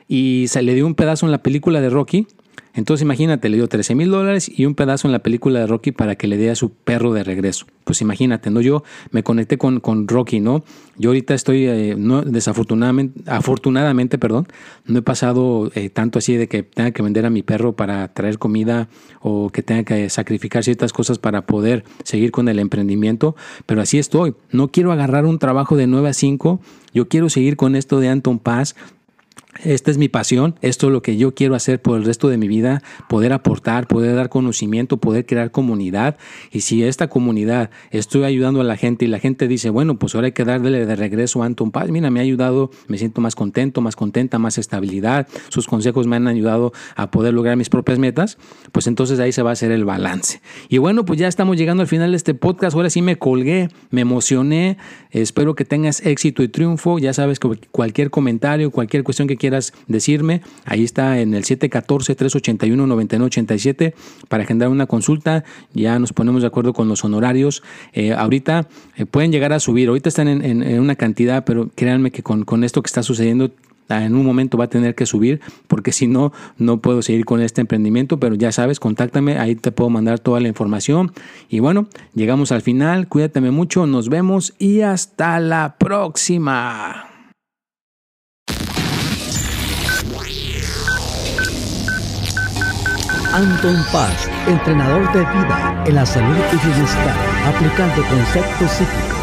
y 0.08 0.46
se 0.50 0.62
le 0.62 0.74
dio 0.74 0.86
un 0.86 0.96
pedazo 0.96 1.26
en 1.26 1.32
la 1.32 1.44
película 1.44 1.80
de 1.80 1.90
Rocky 1.90 2.28
entonces 2.74 3.04
imagínate, 3.04 3.50
le 3.50 3.58
dio 3.58 3.68
13 3.68 3.94
mil 3.96 4.10
dólares 4.10 4.52
y 4.54 4.66
un 4.66 4.74
pedazo 4.74 5.08
en 5.08 5.12
la 5.12 5.20
película 5.20 5.60
de 5.60 5.68
Rocky 5.68 5.92
para 5.92 6.16
que 6.16 6.28
le 6.28 6.38
dé 6.38 6.50
a 6.50 6.56
su 6.56 6.72
perro 6.72 7.14
de 7.14 7.24
regreso. 7.24 7.68
Pues 7.84 8.02
imagínate, 8.02 8.50
¿no? 8.50 8.62
Yo 8.62 8.84
me 9.12 9.24
conecté 9.24 9.58
con, 9.58 9.80
con 9.80 10.08
Rocky, 10.08 10.40
¿no? 10.40 10.64
Yo 10.98 11.10
ahorita 11.10 11.34
estoy, 11.34 11.66
eh, 11.68 11.96
no, 11.98 12.22
desafortunadamente, 12.22 13.22
afortunadamente, 13.30 14.18
perdón, 14.18 14.48
no 14.86 15.00
he 15.00 15.02
pasado 15.02 15.72
eh, 15.76 15.90
tanto 15.90 16.20
así 16.20 16.36
de 16.36 16.48
que 16.48 16.64
tenga 16.64 16.92
que 16.92 17.04
vender 17.04 17.26
a 17.26 17.30
mi 17.30 17.44
perro 17.44 17.74
para 17.74 18.08
traer 18.14 18.40
comida 18.40 18.90
o 19.22 19.50
que 19.50 19.62
tenga 19.62 19.84
que 19.84 20.10
sacrificar 20.10 20.64
ciertas 20.64 20.94
cosas 20.94 21.20
para 21.20 21.46
poder 21.46 21.84
seguir 22.04 22.32
con 22.32 22.48
el 22.48 22.60
emprendimiento, 22.60 23.36
pero 23.66 23.82
así 23.82 24.00
estoy. 24.00 24.34
No 24.52 24.70
quiero 24.70 24.92
agarrar 24.92 25.26
un 25.26 25.40
trabajo 25.40 25.76
de 25.76 25.88
9 25.88 26.10
a 26.10 26.14
5, 26.14 26.60
yo 26.94 27.08
quiero 27.08 27.30
seguir 27.30 27.56
con 27.56 27.76
esto 27.76 28.00
de 28.00 28.10
Anton 28.10 28.40
Paz, 28.40 28.76
esta 29.62 29.92
es 29.92 29.98
mi 29.98 30.10
pasión, 30.10 30.56
esto 30.62 30.88
es 30.88 30.94
lo 30.94 31.02
que 31.02 31.18
yo 31.18 31.36
quiero 31.36 31.56
hacer 31.56 31.82
por 31.82 31.98
el 31.98 32.06
resto 32.06 32.28
de 32.28 32.38
mi 32.38 32.48
vida, 32.48 32.82
poder 33.08 33.34
aportar, 33.34 33.88
poder 33.88 34.16
dar 34.16 34.30
conocimiento, 34.30 34.98
poder 34.98 35.26
crear 35.26 35.52
comunidad. 35.52 36.18
Y 36.52 36.62
si 36.62 36.84
esta 36.84 37.08
comunidad 37.08 37.70
estoy 37.92 38.24
ayudando 38.24 38.62
a 38.62 38.64
la 38.64 38.78
gente 38.78 39.06
y 39.06 39.08
la 39.08 39.20
gente 39.20 39.48
dice, 39.48 39.70
bueno, 39.70 40.00
pues 40.00 40.16
ahora 40.16 40.26
hay 40.28 40.32
que 40.32 40.46
darle 40.46 40.86
de 40.86 40.96
regreso 40.96 41.44
a 41.44 41.46
Anton 41.46 41.72
Paz, 41.72 41.90
mira, 41.90 42.10
me 42.10 42.20
ha 42.20 42.24
ayudado, 42.24 42.72
me 42.88 42.98
siento 42.98 43.22
más 43.22 43.36
contento, 43.36 43.82
más 43.82 43.96
contenta, 43.96 44.40
más 44.40 44.58
estabilidad, 44.58 45.28
sus 45.50 45.68
consejos 45.68 46.08
me 46.08 46.16
han 46.16 46.28
ayudado 46.28 46.74
a 46.96 47.12
poder 47.12 47.34
lograr 47.34 47.56
mis 47.56 47.70
propias 47.70 48.00
metas, 48.00 48.38
pues 48.72 48.88
entonces 48.88 49.20
ahí 49.20 49.32
se 49.32 49.44
va 49.44 49.52
a 49.52 49.54
hacer 49.54 49.72
el 49.72 49.86
balance. 49.86 50.42
Y 50.70 50.80
bueno, 50.80 51.06
pues 51.06 51.20
ya 51.20 51.28
estamos 51.28 51.58
llegando 51.58 51.82
al 51.82 51.88
final 51.88 52.12
de 52.12 52.18
este 52.18 52.34
podcast, 52.34 52.76
ahora 52.76 52.90
sí 52.90 53.02
me 53.02 53.18
colgué, 53.18 53.70
me 53.92 54.02
emocioné, 54.02 54.78
espero 55.12 55.56
que 55.56 55.66
tengas 55.66 56.06
éxito 56.06 56.44
y 56.44 56.48
triunfo, 56.48 57.00
ya 57.00 57.14
sabes 57.14 57.40
que 57.40 57.50
cualquier 57.72 58.10
comentario, 58.10 58.72
cualquier 58.72 59.04
cuestión 59.04 59.28
que 59.28 59.38
quieras 59.44 59.74
decirme, 59.88 60.42
ahí 60.64 60.86
está 60.86 61.20
en 61.20 61.34
el 61.34 61.44
714-381-9987 61.44 63.94
para 64.30 64.44
agendar 64.44 64.70
una 64.70 64.86
consulta. 64.86 65.44
Ya 65.74 66.00
nos 66.00 66.14
ponemos 66.14 66.44
de 66.44 66.48
acuerdo 66.48 66.72
con 66.72 66.88
los 66.88 67.04
honorarios. 67.04 67.62
Eh, 67.92 68.14
ahorita 68.14 68.70
eh, 68.96 69.06
pueden 69.06 69.34
llegar 69.34 69.52
a 69.52 69.60
subir, 69.60 69.90
ahorita 69.90 70.08
están 70.08 70.30
en, 70.30 70.80
una 70.80 70.96
cantidad, 70.96 71.44
pero 71.44 71.70
créanme 71.76 72.12
que 72.12 72.24
con, 72.24 72.46
con 72.46 72.64
esto 72.64 72.82
que 72.82 72.88
está 72.88 73.04
sucediendo 73.04 73.52
ah, 73.90 74.06
en 74.06 74.16
un 74.16 74.26
momento 74.26 74.58
va 74.58 74.64
a 74.64 74.70
tener 74.70 74.96
que 74.96 75.06
subir 75.06 75.42
porque 75.68 75.92
si 75.92 76.08
no, 76.08 76.32
no 76.58 76.78
puedo 76.78 77.02
seguir 77.02 77.26
con 77.26 77.42
este 77.42 77.60
emprendimiento, 77.60 78.22
pero 78.22 78.36
ya 78.36 78.54
sabes, 78.54 78.80
contáctame, 78.80 79.40
ahí 79.40 79.56
te 79.56 79.74
puedo 79.74 79.90
mandar 79.90 80.20
toda 80.20 80.40
la 80.40 80.48
información. 80.48 81.12
Y 81.50 81.60
bueno, 81.60 81.90
llegamos 82.16 82.54
al 82.54 82.62
final, 82.62 83.10
cuídate 83.10 83.42
mucho, 83.42 83.88
nos 83.88 84.08
vemos 84.08 84.54
y 84.58 84.84
hasta 84.84 85.42
la 85.42 85.76
próxima. 85.78 87.13
Anton 93.34 93.84
Paz, 93.92 94.30
entrenador 94.46 95.12
de 95.12 95.22
vida 95.22 95.84
en 95.88 95.96
la 95.96 96.06
salud 96.06 96.38
y 96.52 96.68
bienestar, 96.68 97.16
aplicando 97.48 98.04
conceptos 98.08 98.72
psíquicos 98.72 99.23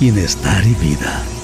bienestar 0.00 0.66
y 0.66 0.74
vida. 0.76 1.39